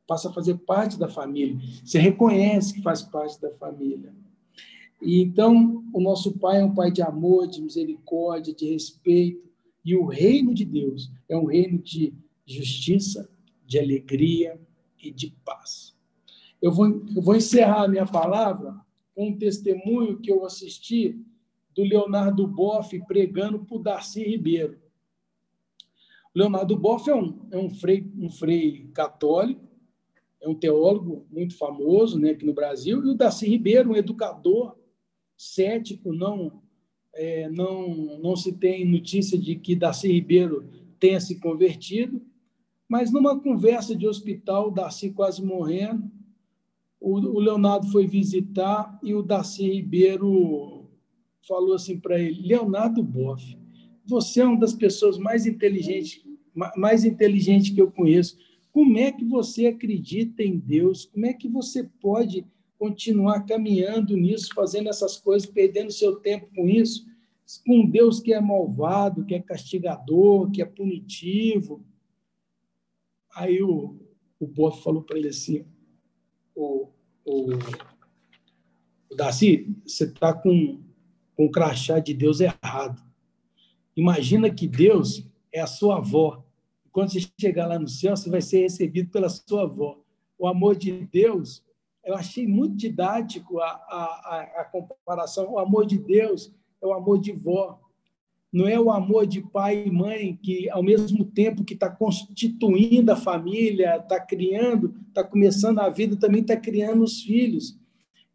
passa 0.07 0.29
a 0.31 0.33
fazer 0.33 0.59
parte 0.59 0.97
da 0.97 1.09
família. 1.09 1.59
Você 1.85 1.99
reconhece 1.99 2.73
que 2.73 2.83
faz 2.83 3.03
parte 3.03 3.41
da 3.41 3.51
família. 3.51 4.15
E 5.03 5.21
então, 5.21 5.83
o 5.93 6.01
nosso 6.01 6.39
Pai 6.39 6.61
é 6.61 6.65
um 6.65 6.73
Pai 6.73 6.93
de 6.93 7.03
amor, 7.03 7.49
de 7.49 7.61
misericórdia, 7.61 8.55
de 8.55 8.71
respeito. 8.71 9.51
E 9.85 9.97
o 9.97 10.07
reino 10.07 10.55
de 10.55 10.65
Deus 10.65 11.11
é 11.29 11.37
um 11.37 11.47
reino 11.47 11.79
de 11.79 12.15
justiça, 12.47 13.29
de 13.67 13.77
alegria 13.81 14.57
e 15.03 15.11
de 15.11 15.35
paz. 15.45 15.92
Eu 16.63 16.71
vou, 16.71 16.87
eu 16.87 17.21
vou 17.21 17.35
encerrar 17.35 17.83
a 17.83 17.89
minha 17.89 18.07
palavra 18.07 18.81
com 19.17 19.31
um 19.31 19.37
testemunho 19.37 20.21
que 20.21 20.31
eu 20.31 20.47
assisti 20.47 21.21
do 21.75 21.83
Leonardo 21.83 22.47
Boff 22.47 22.97
pregando 23.07 23.65
para 23.65 23.77
o 23.77 23.83
Darcy 23.83 24.23
Ribeiro. 24.23 24.79
Leonardo 26.33 26.77
Boff 26.77 27.11
é 27.11 27.15
um, 27.15 27.49
é 27.51 27.59
um, 27.59 27.69
frei, 27.69 28.09
um 28.17 28.31
frei 28.31 28.89
católico, 28.95 29.61
é 30.41 30.49
um 30.49 30.55
teólogo 30.55 31.27
muito 31.31 31.57
famoso 31.57 32.19
né, 32.19 32.31
aqui 32.31 32.47
no 32.47 32.55
Brasil, 32.55 33.05
e 33.05 33.11
o 33.11 33.15
Darcy 33.15 33.49
Ribeiro, 33.49 33.91
um 33.91 33.97
educador 33.97 34.77
cético, 35.37 36.13
não, 36.13 36.63
é, 37.13 37.49
não, 37.51 38.19
não 38.19 38.37
se 38.37 38.53
tem 38.53 38.89
notícia 38.89 39.37
de 39.37 39.57
que 39.57 39.75
Darcy 39.75 40.13
Ribeiro 40.13 40.69
tenha 41.01 41.21
se 41.21 41.41
convertido, 41.41 42.23
mas 42.89 43.11
numa 43.11 43.39
conversa 43.41 43.97
de 43.97 44.07
hospital, 44.07 44.71
Darcy 44.71 45.11
quase 45.11 45.45
morrendo, 45.45 46.11
o, 47.03 47.41
Leonardo 47.41 47.91
foi 47.91 48.07
visitar 48.07 48.99
e 49.03 49.13
o 49.13 49.23
Darcy 49.23 49.69
Ribeiro 49.69 50.89
falou 51.47 51.75
assim 51.75 51.99
para 51.99 52.21
ele: 52.21 52.47
Leonardo 52.47 53.03
Boff, 53.03 53.59
você 54.07 54.41
é 54.41 54.45
uma 54.45 54.61
das 54.61 54.73
pessoas 54.73 55.19
mais 55.19 55.45
inteligentes, 55.45 56.25
mais 56.77 57.03
que 57.03 57.81
eu 57.81 57.91
conheço. 57.91 58.39
como 58.71 58.97
é 58.99 59.11
que 59.11 59.25
você 59.25 59.67
acredita 59.67 60.45
em 60.45 60.57
Deus? 60.59 61.05
Como 61.05 61.27
é 61.27 61.33
que 61.33 61.49
você 61.49 61.85
pode 62.01 62.47
continuar 62.79 63.45
caminhando 63.47 64.17
nisso, 64.17 64.55
fazendo 64.55 64.89
essas 64.89 65.17
coisas, 65.17 65.49
perdendo 65.49 65.93
seu 65.93 66.17
tempo 66.17 66.49
com 66.55 66.69
isso, 66.69 67.05
com 67.67 67.85
Deus 67.85 68.21
que 68.21 68.33
é 68.33 68.41
malvado, 68.41 69.25
que 69.25 69.35
é 69.35 69.41
castigador, 69.41 70.51
que 70.53 70.63
é 70.63 70.65
punitivo? 70.65 71.85
Aí 73.35 73.61
o, 73.61 73.97
o 74.39 74.47
Boff 74.47 74.83
falou 74.83 75.03
para 75.03 75.19
ele 75.19 75.29
assim: 75.29 75.65
o, 76.55 76.89
o, 77.25 77.49
o 79.11 79.15
Darcy, 79.15 79.77
você 79.87 80.05
está 80.05 80.33
com, 80.33 80.81
com 81.37 81.47
o 81.47 81.51
crachá 81.51 81.99
de 81.99 82.15
Deus 82.15 82.41
errado. 82.41 83.03
Imagina 83.97 84.51
que 84.51 84.67
Deus 84.67 85.27
é 85.53 85.61
a 85.61 85.67
sua 85.67 85.99
avó. 85.99 86.45
Quando 86.91 87.13
você 87.13 87.21
chegar 87.41 87.67
lá 87.67 87.79
no 87.79 87.89
céu, 87.89 88.17
você 88.17 88.29
vai 88.31 88.41
ser 88.41 88.63
recebido 88.63 89.11
pela 89.11 89.29
sua 89.29 89.63
avó. 89.63 89.99
O 90.39 90.47
amor 90.47 90.77
de 90.77 91.07
Deus, 91.07 91.65
eu 92.05 92.15
achei 92.15 92.47
muito 92.47 92.77
didático 92.77 93.61
a, 93.61 93.67
a, 93.69 94.53
a 94.61 94.65
comparação. 94.65 95.53
O 95.53 95.59
amor 95.59 95.87
de 95.87 95.99
Deus 95.99 96.53
é 96.83 96.87
o 96.87 96.93
amor 96.93 97.21
de 97.21 97.33
vó. 97.33 97.81
Não 98.53 98.69
é 98.69 98.79
o 98.79 98.91
amor 98.91 99.27
de 99.27 99.41
pai 99.41 99.87
e 99.87 99.91
mãe 99.91 100.39
que, 100.43 100.69
ao 100.69 100.83
mesmo 100.83 101.25
tempo 101.25 101.65
que 101.65 101.73
está 101.73 101.89
constituindo 101.89 103.11
a 103.11 103.17
família, 103.17 103.97
está 103.97 104.21
criando, 104.21 104.95
está 105.09 105.25
começando 105.25 105.79
a 105.79 105.89
vida, 105.89 106.17
também 106.17 106.43
está 106.43 106.55
criando 106.55 107.03
os 107.03 107.23
filhos. 107.23 107.79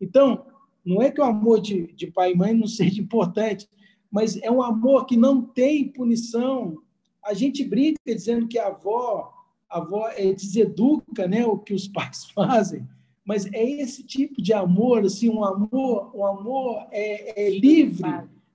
Então, 0.01 0.43
não 0.83 1.01
é 1.01 1.11
que 1.11 1.21
o 1.21 1.23
amor 1.23 1.61
de, 1.61 1.93
de 1.93 2.07
pai 2.07 2.31
e 2.31 2.35
mãe 2.35 2.53
não 2.53 2.65
seja 2.67 2.99
importante, 2.99 3.69
mas 4.09 4.37
é 4.41 4.49
um 4.49 4.61
amor 4.61 5.05
que 5.05 5.15
não 5.15 5.41
tem 5.41 5.87
punição. 5.87 6.77
A 7.23 7.33
gente 7.33 7.63
brinca 7.63 7.99
dizendo 8.05 8.47
que 8.47 8.57
a 8.57 8.67
avó, 8.67 9.31
a 9.69 9.77
avó 9.77 10.09
é, 10.09 10.33
deseduca 10.33 11.27
né, 11.27 11.45
o 11.45 11.59
que 11.59 11.73
os 11.73 11.87
pais 11.89 12.25
fazem, 12.31 12.87
mas 13.23 13.45
é 13.53 13.63
esse 13.63 14.03
tipo 14.03 14.41
de 14.41 14.53
amor, 14.53 15.05
assim, 15.05 15.29
um 15.29 15.43
amor, 15.43 16.15
um 16.15 16.25
amor 16.25 16.87
é, 16.91 17.45
é 17.45 17.49
livre, 17.49 18.01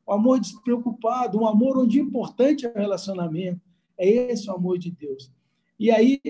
um 0.07 0.13
amor 0.13 0.41
despreocupado, 0.41 1.39
um 1.39 1.47
amor 1.47 1.79
onde 1.79 2.01
o 2.01 2.05
importante 2.05 2.67
é 2.67 2.71
o 2.71 2.79
relacionamento. 2.79 3.61
É 3.99 4.09
esse 4.09 4.49
o 4.51 4.55
amor 4.55 4.79
de 4.79 4.91
Deus. 4.91 5.31
E 5.79 5.91
aí, 5.91 6.21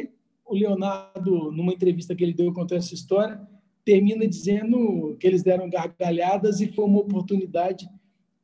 o 0.45 0.55
Leonardo, 0.55 1.51
numa 1.53 1.73
entrevista 1.73 2.15
que 2.15 2.23
ele 2.23 2.35
deu, 2.35 2.53
contou 2.53 2.77
essa 2.77 2.95
história, 2.95 3.41
termina 3.85 4.27
dizendo 4.27 5.17
que 5.19 5.27
eles 5.27 5.43
deram 5.43 5.69
gargalhadas 5.69 6.61
e 6.61 6.69
foi 6.69 6.85
uma 6.85 7.01
oportunidade 7.01 7.89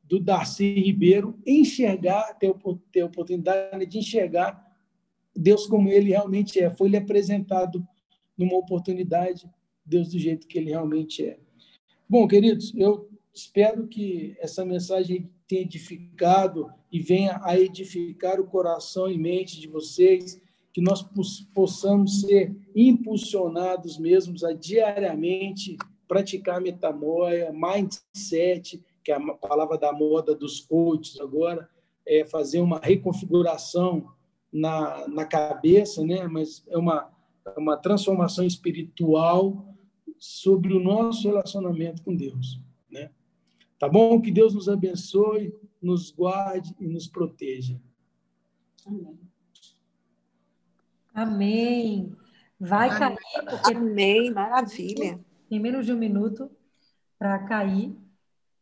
do 0.03 0.19
Darcy 0.19 0.73
Ribeiro 0.73 1.37
enxergar, 1.45 2.33
ter, 2.33 2.53
ter 2.91 3.01
a 3.01 3.05
oportunidade 3.05 3.85
de 3.85 3.99
enxergar 3.99 4.67
Deus 5.35 5.67
como 5.67 5.89
ele 5.89 6.09
realmente 6.09 6.59
é. 6.59 6.69
Foi 6.69 6.89
lhe 6.89 6.97
apresentado 6.97 7.87
numa 8.37 8.57
oportunidade, 8.57 9.49
Deus 9.85 10.09
do 10.09 10.17
jeito 10.17 10.47
que 10.47 10.57
ele 10.57 10.71
realmente 10.71 11.23
é. 11.23 11.37
Bom, 12.07 12.27
queridos, 12.27 12.73
eu 12.75 13.07
espero 13.33 13.87
que 13.87 14.35
essa 14.39 14.65
mensagem 14.65 15.29
tenha 15.47 15.61
edificado 15.61 16.71
e 16.91 16.99
venha 16.99 17.39
a 17.43 17.59
edificar 17.59 18.39
o 18.39 18.47
coração 18.47 19.09
e 19.09 19.17
mente 19.17 19.59
de 19.59 19.67
vocês, 19.67 20.41
que 20.73 20.81
nós 20.81 21.05
possamos 21.53 22.21
ser 22.21 22.55
impulsionados 22.75 23.97
mesmos 23.97 24.43
a 24.43 24.53
diariamente 24.53 25.77
praticar 26.07 26.59
metanoia, 26.61 27.51
mindset, 27.51 28.83
que 29.03 29.11
é 29.11 29.15
a 29.15 29.33
palavra 29.35 29.77
da 29.77 29.91
moda 29.91 30.35
dos 30.35 30.59
coaches 30.59 31.19
agora, 31.19 31.69
é 32.05 32.25
fazer 32.25 32.61
uma 32.61 32.79
reconfiguração 32.79 34.07
na, 34.51 35.07
na 35.07 35.25
cabeça, 35.25 36.03
né? 36.03 36.27
mas 36.27 36.63
é 36.67 36.77
uma, 36.77 37.11
é 37.45 37.59
uma 37.59 37.77
transformação 37.77 38.45
espiritual 38.45 39.65
sobre 40.17 40.73
o 40.73 40.79
nosso 40.79 41.27
relacionamento 41.27 42.03
com 42.03 42.15
Deus. 42.15 42.59
Tá 43.79 43.87
bom? 43.87 44.21
Que 44.21 44.29
Deus 44.29 44.53
nos 44.53 44.67
abençoe, 44.67 45.53
nos 45.81 46.11
guarde 46.11 46.75
e 46.79 46.87
nos 46.87 47.07
proteja. 47.07 47.79
Amém. 48.85 49.19
Amém. 51.13 52.15
Vai 52.59 52.89
Amém. 52.89 52.99
cair, 52.99 53.45
porque. 53.49 53.73
Amém, 53.73 54.31
maravilha. 54.31 55.19
Em 55.49 55.59
menos 55.59 55.85
de 55.85 55.93
um 55.93 55.97
minuto 55.97 56.51
para 57.17 57.39
cair. 57.39 57.95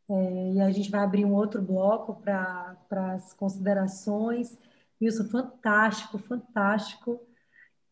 É, 0.09 0.53
e 0.53 0.61
a 0.61 0.71
gente 0.71 0.89
vai 0.89 1.01
abrir 1.01 1.25
um 1.25 1.33
outro 1.33 1.61
bloco 1.61 2.21
para 2.21 2.77
as 3.13 3.33
considerações. 3.33 4.57
Isso, 5.01 5.27
fantástico, 5.29 6.17
fantástico 6.17 7.19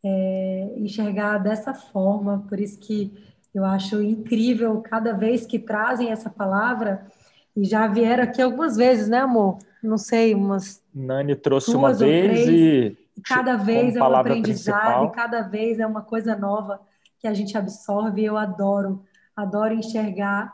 é, 0.06 0.74
enxergar 0.78 1.40
dessa 1.40 1.74
forma. 1.74 2.46
Por 2.48 2.60
isso 2.60 2.80
que 2.80 3.12
eu 3.54 3.66
acho 3.66 4.02
incrível 4.02 4.82
cada 4.82 5.14
vez 5.14 5.46
que 5.46 5.58
trazem 5.58 6.12
essa 6.12 6.30
palavra. 6.30 7.12
E 7.56 7.64
já 7.64 7.88
vieram 7.88 8.24
aqui 8.24 8.42
algumas 8.42 8.76
vezes, 8.76 9.08
né, 9.08 9.20
amor? 9.20 9.60
Não 9.82 9.98
sei, 9.98 10.34
umas. 10.34 10.84
Nani 10.94 11.36
trouxe 11.36 11.76
uma 11.76 11.94
vez 11.94 12.48
e. 12.48 12.98
e 13.16 13.22
cada 13.22 13.56
vez 13.56 13.96
é 13.96 14.02
um 14.02 14.16
aprendizado, 14.16 14.82
principal. 14.82 15.06
e 15.06 15.12
cada 15.12 15.42
vez 15.42 15.80
é 15.80 15.88
uma 15.88 16.02
coisa 16.02 16.36
nova 16.36 16.82
que 17.20 17.28
a 17.28 17.34
gente 17.34 17.58
absorve. 17.58 18.24
Eu 18.24 18.38
adoro, 18.38 19.04
adoro 19.36 19.74
enxergar 19.74 20.54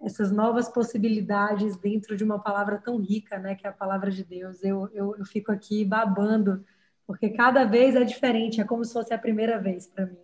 essas 0.00 0.32
novas 0.32 0.68
possibilidades 0.68 1.76
dentro 1.76 2.16
de 2.16 2.24
uma 2.24 2.38
palavra 2.38 2.78
tão 2.78 2.96
rica, 2.98 3.38
né, 3.38 3.54
que 3.54 3.66
é 3.66 3.70
a 3.70 3.72
palavra 3.72 4.10
de 4.10 4.24
Deus. 4.24 4.62
Eu, 4.62 4.88
eu, 4.92 5.14
eu 5.16 5.24
fico 5.24 5.52
aqui 5.52 5.84
babando, 5.84 6.64
porque 7.06 7.30
cada 7.30 7.64
vez 7.64 7.94
é 7.94 8.02
diferente, 8.02 8.60
é 8.60 8.64
como 8.64 8.84
se 8.84 8.92
fosse 8.92 9.14
a 9.14 9.18
primeira 9.18 9.58
vez 9.58 9.86
para 9.86 10.06
mim. 10.06 10.18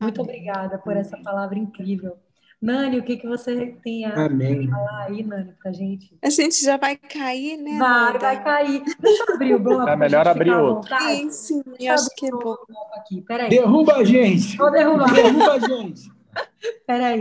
Muito 0.00 0.20
Amém. 0.20 0.36
obrigada 0.36 0.78
por 0.78 0.96
essa 0.96 1.16
palavra 1.18 1.58
incrível. 1.58 2.16
Nani, 2.60 2.98
o 2.98 3.02
que, 3.04 3.16
que 3.16 3.26
você 3.28 3.76
tem 3.84 4.04
a 4.04 4.26
Amém. 4.26 4.68
falar 4.68 5.04
aí, 5.04 5.22
Nani, 5.22 5.54
para 5.62 5.72
gente? 5.72 6.18
A 6.20 6.28
gente 6.28 6.64
já 6.64 6.76
vai 6.76 6.96
cair, 6.96 7.56
né? 7.56 7.78
Vai, 7.78 8.18
vai 8.18 8.42
cair. 8.42 8.82
Deixa 8.98 9.24
eu 9.28 9.34
abrir 9.34 9.54
o 9.54 9.60
bloco. 9.60 9.88
É 9.88 9.96
melhor 9.96 10.26
abrir 10.26 10.50
outro. 10.50 10.92
Sim, 10.98 11.30
sim, 11.30 11.62
eu 11.78 11.94
acho 11.94 12.08
que 12.16 12.26
é 12.26 12.30
bom. 12.30 12.56
Aqui. 12.96 13.24
Derruba 13.48 13.96
a 13.96 14.04
gente. 14.04 14.56
Vou 14.56 14.72
derrubar. 14.72 15.12
Derruba 15.14 15.52
a 15.52 15.58
gente. 15.60 16.10
Peraí. 16.86 17.16